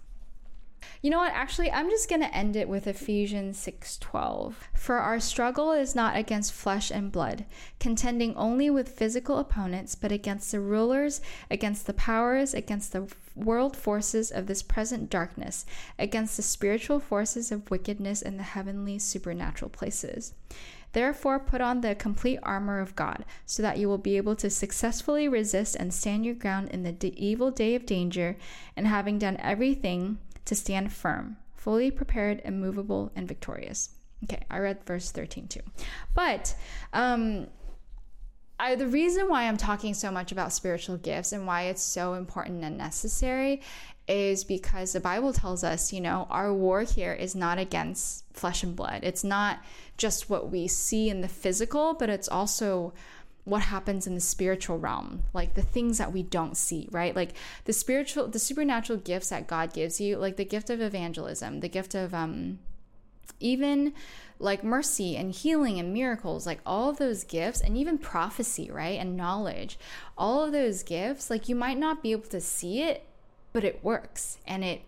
you 1.01 1.09
know 1.09 1.19
what? 1.19 1.33
Actually, 1.33 1.71
I'm 1.71 1.89
just 1.89 2.09
going 2.09 2.21
to 2.21 2.35
end 2.35 2.55
it 2.55 2.69
with 2.69 2.87
Ephesians 2.87 3.57
6:12. 3.57 4.53
For 4.73 4.97
our 4.97 5.19
struggle 5.19 5.71
is 5.71 5.95
not 5.95 6.15
against 6.15 6.53
flesh 6.53 6.91
and 6.91 7.11
blood, 7.11 7.45
contending 7.79 8.35
only 8.35 8.69
with 8.69 8.97
physical 8.97 9.37
opponents, 9.37 9.95
but 9.95 10.11
against 10.11 10.51
the 10.51 10.59
rulers, 10.59 11.21
against 11.49 11.87
the 11.87 11.93
powers, 11.93 12.53
against 12.53 12.91
the 12.91 13.07
world 13.35 13.75
forces 13.75 14.31
of 14.31 14.47
this 14.47 14.63
present 14.63 15.09
darkness, 15.09 15.65
against 15.99 16.37
the 16.37 16.43
spiritual 16.43 16.99
forces 16.99 17.51
of 17.51 17.69
wickedness 17.69 18.21
in 18.21 18.37
the 18.37 18.43
heavenly 18.43 18.97
supernatural 18.97 19.69
places. 19.69 20.33
Therefore, 20.93 21.39
put 21.39 21.59
on 21.59 21.81
the 21.81 21.93
complete 21.93 22.39
armor 22.41 22.79
of 22.79 22.95
God, 22.95 23.25
so 23.45 23.61
that 23.61 23.77
you 23.77 23.89
will 23.89 23.97
be 23.97 24.15
able 24.15 24.37
to 24.37 24.49
successfully 24.49 25.27
resist 25.27 25.75
and 25.75 25.93
stand 25.93 26.25
your 26.25 26.35
ground 26.35 26.69
in 26.69 26.83
the 26.83 27.13
evil 27.21 27.51
day 27.51 27.75
of 27.75 27.85
danger, 27.85 28.37
and 28.77 28.87
having 28.87 29.19
done 29.19 29.35
everything, 29.41 30.19
to 30.45 30.55
stand 30.55 30.93
firm, 30.93 31.37
fully 31.55 31.91
prepared, 31.91 32.41
immovable, 32.45 33.11
and 33.15 33.27
victorious. 33.27 33.89
Okay, 34.23 34.43
I 34.49 34.59
read 34.59 34.83
verse 34.85 35.11
13 35.11 35.47
too. 35.47 35.61
But 36.13 36.55
um, 36.93 37.47
I, 38.59 38.75
the 38.75 38.87
reason 38.87 39.27
why 39.27 39.43
I'm 39.43 39.57
talking 39.57 39.93
so 39.93 40.11
much 40.11 40.31
about 40.31 40.53
spiritual 40.53 40.97
gifts 40.97 41.31
and 41.31 41.45
why 41.45 41.63
it's 41.63 41.83
so 41.83 42.13
important 42.13 42.63
and 42.63 42.77
necessary 42.77 43.61
is 44.07 44.43
because 44.43 44.93
the 44.93 44.99
Bible 44.99 45.33
tells 45.33 45.63
us, 45.63 45.91
you 45.91 45.99
know, 45.99 46.27
our 46.29 46.53
war 46.53 46.83
here 46.83 47.13
is 47.13 47.35
not 47.35 47.57
against 47.57 48.23
flesh 48.33 48.63
and 48.63 48.75
blood. 48.75 48.99
It's 49.03 49.23
not 49.23 49.59
just 49.97 50.29
what 50.29 50.51
we 50.51 50.67
see 50.67 51.09
in 51.09 51.21
the 51.21 51.27
physical, 51.27 51.95
but 51.95 52.09
it's 52.09 52.29
also 52.29 52.93
what 53.45 53.61
happens 53.61 54.07
in 54.07 54.15
the 54.15 54.21
spiritual 54.21 54.77
realm, 54.77 55.23
like 55.31 55.53
the 55.53 55.61
things 55.61 55.99
that 55.99 56.11
we 56.11 56.23
don't 56.23 56.57
see, 56.57 56.89
right? 56.91 57.15
Like 57.15 57.33
the 57.65 57.73
spiritual, 57.73 58.27
the 58.27 58.39
supernatural 58.39 58.99
gifts 58.99 59.29
that 59.29 59.47
God 59.47 59.71
gives 59.71 60.01
you, 60.01 60.17
like 60.17 60.35
the 60.35 60.45
gift 60.45 60.71
of 60.71 60.81
evangelism, 60.81 61.59
the 61.59 61.69
gift 61.69 61.93
of 61.93 62.13
um, 62.13 62.57
even 63.39 63.93
like 64.39 64.63
mercy 64.63 65.15
and 65.15 65.31
healing 65.31 65.79
and 65.79 65.93
miracles, 65.93 66.47
like 66.47 66.59
all 66.65 66.89
of 66.89 66.97
those 66.97 67.23
gifts, 67.23 67.61
and 67.61 67.77
even 67.77 67.99
prophecy, 67.99 68.69
right? 68.69 68.99
And 68.99 69.15
knowledge, 69.15 69.77
all 70.17 70.43
of 70.43 70.51
those 70.51 70.81
gifts, 70.81 71.29
like 71.29 71.47
you 71.47 71.55
might 71.55 71.77
not 71.77 72.01
be 72.01 72.11
able 72.11 72.29
to 72.29 72.41
see 72.41 72.81
it, 72.81 73.05
but 73.53 73.63
it 73.63 73.83
works 73.83 74.39
and 74.47 74.63
it 74.63 74.81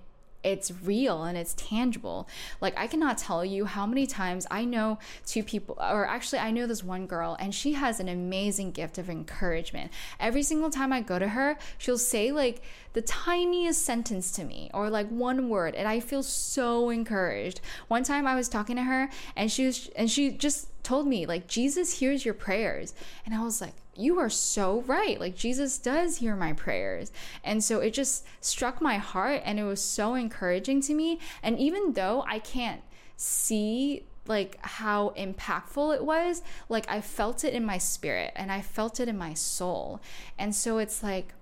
it's 0.48 0.72
real 0.84 1.24
and 1.24 1.38
it's 1.38 1.54
tangible. 1.56 2.28
Like 2.62 2.74
I 2.78 2.88
cannot 2.88 3.18
tell 3.18 3.44
you 3.44 3.66
how 3.66 3.86
many 3.86 4.08
times 4.08 4.48
I 4.50 4.64
know 4.64 4.98
two 5.26 5.44
people 5.44 5.78
or 5.80 6.08
actually 6.08 6.40
I 6.40 6.52
know 6.52 6.66
this 6.68 6.84
one 6.84 7.06
girl 7.06 7.36
and 7.40 7.54
she 7.54 7.74
has 7.74 8.00
an 8.00 8.08
amazing 8.08 8.72
gift 8.72 8.98
of 8.98 9.10
encouragement. 9.10 9.92
Every 10.20 10.44
single 10.44 10.70
time 10.70 10.94
I 10.94 11.02
go 11.02 11.20
to 11.20 11.28
her, 11.30 11.58
she'll 11.78 11.98
say 11.98 12.32
like 12.32 12.62
the 12.94 13.02
tiniest 13.02 13.84
sentence 13.84 14.32
to 14.32 14.44
me 14.46 14.72
or 14.74 14.90
like 14.90 15.10
one 15.10 15.50
word 15.50 15.76
and 15.76 15.88
I 15.88 16.00
feel 16.00 16.24
so 16.24 16.90
encouraged. 16.90 17.60
One 17.90 18.04
time 18.04 18.26
I 18.26 18.36
was 18.36 18.48
talking 18.48 18.78
to 18.78 18.84
her 18.84 19.10
and 19.36 19.52
she 19.52 19.66
was 19.66 19.90
and 19.96 20.10
she 20.10 20.32
just 20.32 20.70
told 20.88 21.06
me 21.06 21.26
like 21.26 21.48
Jesus 21.48 22.00
hears 22.00 22.24
your 22.24 22.34
prayers 22.34 22.94
and 23.26 23.36
I 23.36 23.44
was 23.44 23.60
like 23.60 23.74
you 23.98 24.20
are 24.20 24.30
so 24.30 24.82
right. 24.82 25.20
Like 25.20 25.36
Jesus 25.36 25.78
does 25.80 26.18
hear 26.18 26.36
my 26.36 26.54
prayers. 26.54 27.12
And 27.44 27.64
so 27.64 27.80
it 27.80 27.92
just 27.92 28.26
struck 28.42 28.80
my 28.80 28.98
heart 28.98 29.42
and 29.44 29.60
it 29.60 29.64
was 29.64 29.82
so 29.82 30.14
encouraging 30.14 30.82
to 30.82 30.94
me. 30.94 31.20
And 31.42 31.58
even 31.58 31.94
though 31.94 32.24
I 32.28 32.40
can't 32.40 32.82
see 33.16 34.06
like 34.28 34.58
how 34.62 35.14
impactful 35.18 35.96
it 35.96 36.06
was, 36.06 36.44
like 36.70 36.86
I 36.90 37.02
felt 37.02 37.44
it 37.44 37.54
in 37.54 37.66
my 37.66 37.80
spirit 37.80 38.34
and 38.36 38.52
I 38.52 38.62
felt 38.62 39.00
it 39.00 39.10
in 39.10 39.18
my 39.18 39.34
soul. 39.34 40.00
And 40.38 40.54
so 40.54 40.78
it's 40.78 41.02
like 41.02 41.34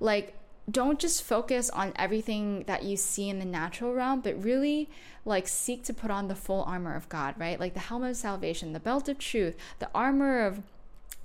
like 0.00 0.34
don't 0.70 0.98
just 0.98 1.22
focus 1.22 1.68
on 1.70 1.92
everything 1.96 2.64
that 2.66 2.82
you 2.84 2.96
see 2.96 3.28
in 3.28 3.38
the 3.38 3.44
natural 3.44 3.92
realm, 3.92 4.20
but 4.20 4.42
really 4.42 4.88
like 5.24 5.46
seek 5.46 5.84
to 5.84 5.94
put 5.94 6.10
on 6.10 6.28
the 6.28 6.34
full 6.34 6.62
armor 6.64 6.94
of 6.94 7.08
God, 7.08 7.34
right? 7.38 7.60
Like 7.60 7.74
the 7.74 7.80
helmet 7.80 8.12
of 8.12 8.16
salvation, 8.16 8.72
the 8.72 8.80
belt 8.80 9.08
of 9.08 9.18
truth, 9.18 9.56
the 9.78 9.90
armor 9.94 10.46
of 10.46 10.62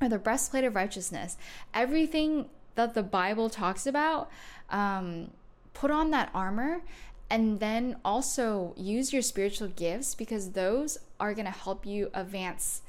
or 0.02 0.08
the 0.08 0.20
breastplate 0.20 0.64
of 0.64 0.76
righteousness. 0.76 1.38
Everything 1.74 2.50
that 2.76 2.94
the 2.94 3.04
Bible 3.04 3.50
talks 3.50 3.86
about, 3.86 4.30
um, 4.70 5.32
put 5.74 5.92
on 5.92 6.12
that 6.12 6.30
armor 6.34 6.82
and 7.30 7.60
then 7.60 7.98
also 8.04 8.74
use 8.78 9.14
your 9.14 9.22
spiritual 9.22 9.68
gifts 9.68 10.16
because 10.16 10.52
those 10.52 10.98
are 11.20 11.34
going 11.34 11.46
to 11.46 11.52
help 11.52 11.86
you 11.86 12.10
advance 12.14 12.82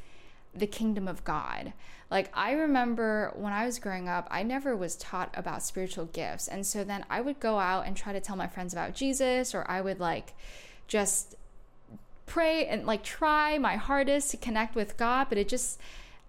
the 0.54 0.66
kingdom 0.66 1.06
of 1.06 1.24
God. 1.24 1.72
Like, 2.10 2.30
I 2.34 2.52
remember 2.52 3.32
when 3.36 3.52
I 3.52 3.66
was 3.66 3.78
growing 3.78 4.08
up, 4.08 4.26
I 4.30 4.42
never 4.42 4.76
was 4.76 4.96
taught 4.96 5.32
about 5.34 5.62
spiritual 5.62 6.06
gifts. 6.06 6.48
And 6.48 6.66
so 6.66 6.82
then 6.82 7.04
I 7.08 7.20
would 7.20 7.38
go 7.38 7.58
out 7.58 7.86
and 7.86 7.96
try 7.96 8.12
to 8.12 8.20
tell 8.20 8.36
my 8.36 8.48
friends 8.48 8.72
about 8.72 8.94
Jesus, 8.94 9.54
or 9.54 9.64
I 9.70 9.80
would 9.80 10.00
like 10.00 10.34
just 10.88 11.36
pray 12.26 12.66
and 12.66 12.86
like 12.86 13.02
try 13.04 13.58
my 13.58 13.76
hardest 13.76 14.30
to 14.32 14.36
connect 14.36 14.74
with 14.74 14.96
God, 14.96 15.26
but 15.28 15.38
it 15.38 15.48
just, 15.48 15.78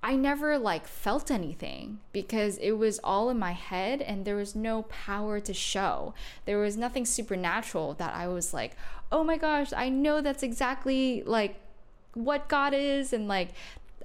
I 0.04 0.16
never 0.16 0.58
like 0.58 0.88
felt 0.88 1.30
anything 1.30 2.00
because 2.12 2.58
it 2.58 2.74
was 2.74 3.00
all 3.04 3.30
in 3.30 3.38
my 3.38 3.52
head 3.52 4.02
and 4.02 4.26
there 4.26 4.36
was 4.36 4.56
no 4.56 4.84
power 4.84 5.40
to 5.40 5.54
show. 5.54 6.14
There 6.46 6.58
was 6.58 6.76
nothing 6.76 7.06
supernatural 7.06 7.94
that 7.96 8.16
I 8.16 8.28
was 8.28 8.52
like, 8.54 8.76
"Oh 9.12 9.24
my 9.24 9.38
gosh, 9.38 9.72
I 9.74 9.90
know 9.90 10.22
that's 10.22 10.42
exactly 10.42 11.22
like 11.24 11.56
what 12.16 12.48
God 12.48 12.74
is 12.74 13.14
and 13.14 13.28
like 13.28 13.50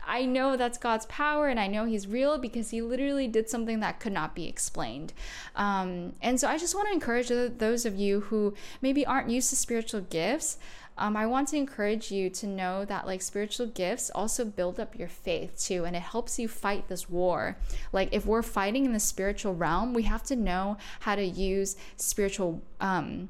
I 0.06 0.24
know 0.24 0.56
that's 0.56 0.78
God's 0.78 1.06
power 1.06 1.48
and 1.48 1.58
I 1.58 1.66
know 1.66 1.84
He's 1.84 2.06
real 2.06 2.38
because 2.38 2.70
He 2.70 2.80
literally 2.80 3.28
did 3.28 3.48
something 3.48 3.80
that 3.80 4.00
could 4.00 4.12
not 4.12 4.34
be 4.34 4.46
explained. 4.46 5.12
Um, 5.54 6.14
and 6.22 6.40
so 6.40 6.48
I 6.48 6.58
just 6.58 6.74
want 6.74 6.88
to 6.88 6.94
encourage 6.94 7.28
those 7.28 7.84
of 7.84 7.96
you 7.96 8.20
who 8.20 8.54
maybe 8.80 9.04
aren't 9.04 9.30
used 9.30 9.50
to 9.50 9.56
spiritual 9.56 10.02
gifts 10.02 10.58
um, 10.98 11.16
I 11.16 11.26
want 11.26 11.48
to 11.48 11.56
encourage 11.56 12.10
you 12.10 12.30
to 12.30 12.46
know 12.46 12.84
that 12.86 13.06
like 13.06 13.20
spiritual 13.20 13.66
gifts 13.66 14.10
also 14.14 14.44
build 14.44 14.80
up 14.80 14.98
your 14.98 15.08
faith 15.08 15.58
too, 15.58 15.84
and 15.84 15.94
it 15.94 16.02
helps 16.02 16.38
you 16.38 16.48
fight 16.48 16.88
this 16.88 17.08
war. 17.08 17.56
Like 17.92 18.08
if 18.12 18.24
we're 18.24 18.42
fighting 18.42 18.86
in 18.86 18.92
the 18.92 19.00
spiritual 19.00 19.54
realm, 19.54 19.92
we 19.92 20.04
have 20.04 20.22
to 20.24 20.36
know 20.36 20.78
how 21.00 21.14
to 21.14 21.24
use 21.24 21.76
spiritual 21.96 22.62
um, 22.80 23.28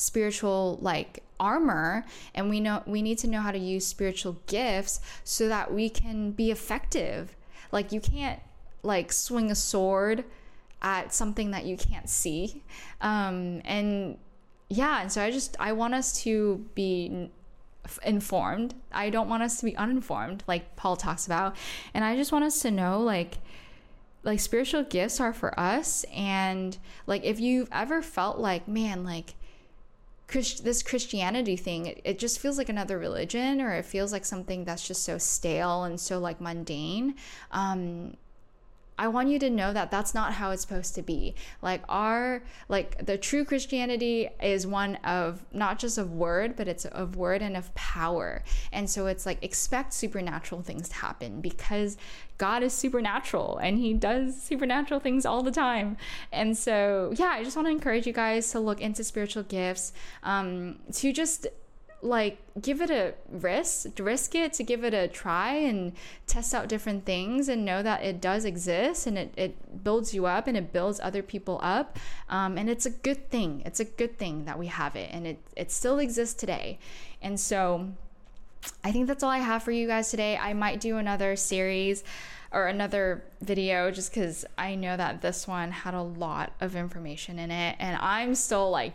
spiritual 0.00 0.78
like 0.80 1.22
armor 1.38 2.04
and 2.34 2.48
we 2.48 2.60
know 2.60 2.82
we 2.86 3.02
need 3.02 3.18
to 3.18 3.26
know 3.26 3.40
how 3.40 3.50
to 3.50 3.58
use 3.58 3.86
spiritual 3.86 4.38
gifts 4.46 5.00
so 5.22 5.48
that 5.48 5.72
we 5.72 5.88
can 5.90 6.30
be 6.30 6.50
effective 6.50 7.36
like 7.72 7.92
you 7.92 8.00
can't 8.00 8.40
like 8.82 9.12
swing 9.12 9.50
a 9.50 9.54
sword 9.54 10.24
at 10.80 11.12
something 11.12 11.50
that 11.50 11.66
you 11.66 11.76
can't 11.76 12.08
see 12.08 12.62
um, 13.00 13.60
and 13.64 14.16
yeah, 14.68 15.02
and 15.02 15.12
so 15.12 15.22
I 15.22 15.30
just 15.30 15.56
I 15.60 15.72
want 15.72 15.94
us 15.94 16.22
to 16.22 16.66
be 16.74 17.30
informed. 18.04 18.74
I 18.90 19.10
don't 19.10 19.28
want 19.28 19.44
us 19.44 19.58
to 19.60 19.64
be 19.64 19.76
uninformed 19.76 20.42
like 20.48 20.74
Paul 20.76 20.96
talks 20.96 21.26
about. 21.26 21.56
And 21.94 22.04
I 22.04 22.16
just 22.16 22.32
want 22.32 22.44
us 22.44 22.60
to 22.60 22.70
know 22.70 23.00
like 23.00 23.38
like 24.24 24.40
spiritual 24.40 24.82
gifts 24.82 25.20
are 25.20 25.32
for 25.32 25.58
us 25.58 26.04
and 26.12 26.76
like 27.06 27.24
if 27.24 27.38
you've 27.38 27.68
ever 27.70 28.02
felt 28.02 28.38
like 28.38 28.66
man 28.66 29.04
like 29.04 29.34
Christ- 30.28 30.64
this 30.64 30.82
Christianity 30.82 31.56
thing, 31.56 31.86
it, 31.86 32.00
it, 32.04 32.18
just 32.18 32.38
feels 32.40 32.58
like 32.58 32.68
another 32.68 32.98
religion, 32.98 33.60
or 33.60 33.72
it 33.74 33.84
feels 33.84 34.12
like 34.12 34.24
something 34.24 34.64
that's 34.64 34.86
just 34.86 35.04
so 35.04 35.18
stale 35.18 35.84
and 35.84 36.00
so 36.00 36.18
like 36.18 36.40
mundane. 36.40 37.14
Um, 37.52 38.16
I 38.98 39.08
want 39.08 39.28
you 39.28 39.38
to 39.40 39.50
know 39.50 39.72
that 39.72 39.90
that's 39.90 40.14
not 40.14 40.34
how 40.34 40.50
it's 40.50 40.62
supposed 40.62 40.94
to 40.94 41.02
be. 41.02 41.34
Like 41.62 41.82
our 41.88 42.42
like 42.68 43.04
the 43.04 43.18
true 43.18 43.44
Christianity 43.44 44.28
is 44.42 44.66
one 44.66 44.96
of 44.96 45.44
not 45.52 45.78
just 45.78 45.98
of 45.98 46.12
word, 46.12 46.56
but 46.56 46.68
it's 46.68 46.84
of 46.86 47.16
word 47.16 47.42
and 47.42 47.56
of 47.56 47.74
power. 47.74 48.42
And 48.72 48.88
so 48.88 49.06
it's 49.06 49.26
like 49.26 49.42
expect 49.42 49.92
supernatural 49.92 50.62
things 50.62 50.88
to 50.88 50.94
happen 50.96 51.40
because 51.40 51.96
God 52.38 52.62
is 52.62 52.72
supernatural 52.72 53.58
and 53.58 53.78
he 53.78 53.94
does 53.94 54.40
supernatural 54.40 55.00
things 55.00 55.26
all 55.26 55.42
the 55.42 55.50
time. 55.50 55.96
And 56.32 56.56
so 56.56 57.12
yeah, 57.16 57.26
I 57.26 57.44
just 57.44 57.56
want 57.56 57.66
to 57.66 57.72
encourage 57.72 58.06
you 58.06 58.12
guys 58.12 58.50
to 58.52 58.60
look 58.60 58.80
into 58.80 59.04
spiritual 59.04 59.42
gifts, 59.42 59.92
um, 60.22 60.78
to 60.92 61.12
just 61.12 61.46
like 62.02 62.38
give 62.60 62.80
it 62.80 62.90
a 62.90 63.14
risk 63.30 63.98
risk 63.98 64.34
it 64.34 64.52
to 64.52 64.62
give 64.62 64.84
it 64.84 64.92
a 64.92 65.08
try 65.08 65.54
and 65.54 65.92
test 66.26 66.54
out 66.54 66.68
different 66.68 67.04
things 67.04 67.48
and 67.48 67.64
know 67.64 67.82
that 67.82 68.02
it 68.02 68.20
does 68.20 68.44
exist 68.44 69.06
and 69.06 69.16
it, 69.16 69.32
it 69.36 69.82
builds 69.82 70.14
you 70.14 70.26
up 70.26 70.46
and 70.46 70.56
it 70.56 70.72
builds 70.72 71.00
other 71.00 71.22
people 71.22 71.58
up. 71.62 71.98
Um, 72.28 72.58
and 72.58 72.68
it's 72.68 72.86
a 72.86 72.90
good 72.90 73.30
thing. 73.30 73.62
It's 73.64 73.80
a 73.80 73.84
good 73.84 74.18
thing 74.18 74.44
that 74.44 74.58
we 74.58 74.66
have 74.66 74.94
it 74.94 75.10
and 75.12 75.26
it, 75.26 75.38
it 75.56 75.70
still 75.72 75.98
exists 75.98 76.34
today. 76.34 76.78
And 77.22 77.38
so 77.40 77.88
i 78.82 78.90
think 78.90 79.06
that's 79.06 79.22
all 79.22 79.30
i 79.30 79.38
have 79.38 79.62
for 79.62 79.72
you 79.72 79.86
guys 79.86 80.10
today. 80.10 80.36
I 80.36 80.52
might 80.52 80.80
do 80.80 80.98
another 80.98 81.36
series 81.36 82.04
or 82.52 82.66
another 82.66 83.24
video 83.40 83.90
just 83.90 84.12
because 84.12 84.44
i 84.58 84.74
know 84.74 84.96
that 84.96 85.22
this 85.22 85.46
one 85.46 85.70
had 85.70 85.94
a 85.94 86.02
lot 86.02 86.52
of 86.60 86.74
information 86.74 87.38
in 87.38 87.50
it 87.50 87.76
and 87.78 87.96
i'm 88.00 88.34
still 88.34 88.70
like 88.70 88.94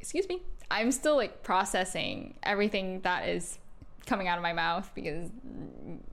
excuse 0.00 0.28
me 0.28 0.42
I'm 0.70 0.92
still 0.92 1.16
like 1.16 1.42
processing 1.42 2.34
everything 2.42 3.00
that 3.00 3.28
is 3.28 3.58
coming 4.06 4.28
out 4.28 4.38
of 4.38 4.42
my 4.42 4.52
mouth 4.52 4.90
because, 4.94 5.30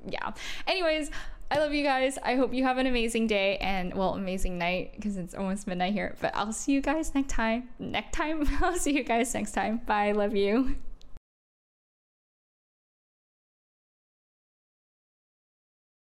yeah. 0.08 0.32
Anyways, 0.68 1.12
I 1.52 1.60
love 1.60 1.74
you 1.74 1.84
guys. 1.84 2.18
I 2.24 2.36
hope 2.36 2.54
you 2.54 2.64
have 2.64 2.78
an 2.78 2.88
amazing 2.88 3.28
day 3.28 3.58
and, 3.58 3.94
well, 3.94 4.16
amazing 4.16 4.58
night 4.58 4.94
because 4.96 5.18
it's 5.18 5.34
almost 5.34 5.68
midnight 5.68 5.94
here. 5.94 6.16
But 6.20 6.36
I'll 6.36 6.54
see 6.54 6.72
you 6.72 6.82
guys 6.82 7.14
next 7.14 7.30
time. 7.32 7.70
Next 7.80 8.14
time. 8.14 8.48
I'll 8.62 8.78
see 8.78 8.96
you 8.96 9.04
guys 9.04 9.34
next 9.34 9.52
time. 9.52 9.82
Bye. 9.86 10.12
Love 10.12 10.36
you. 10.36 10.76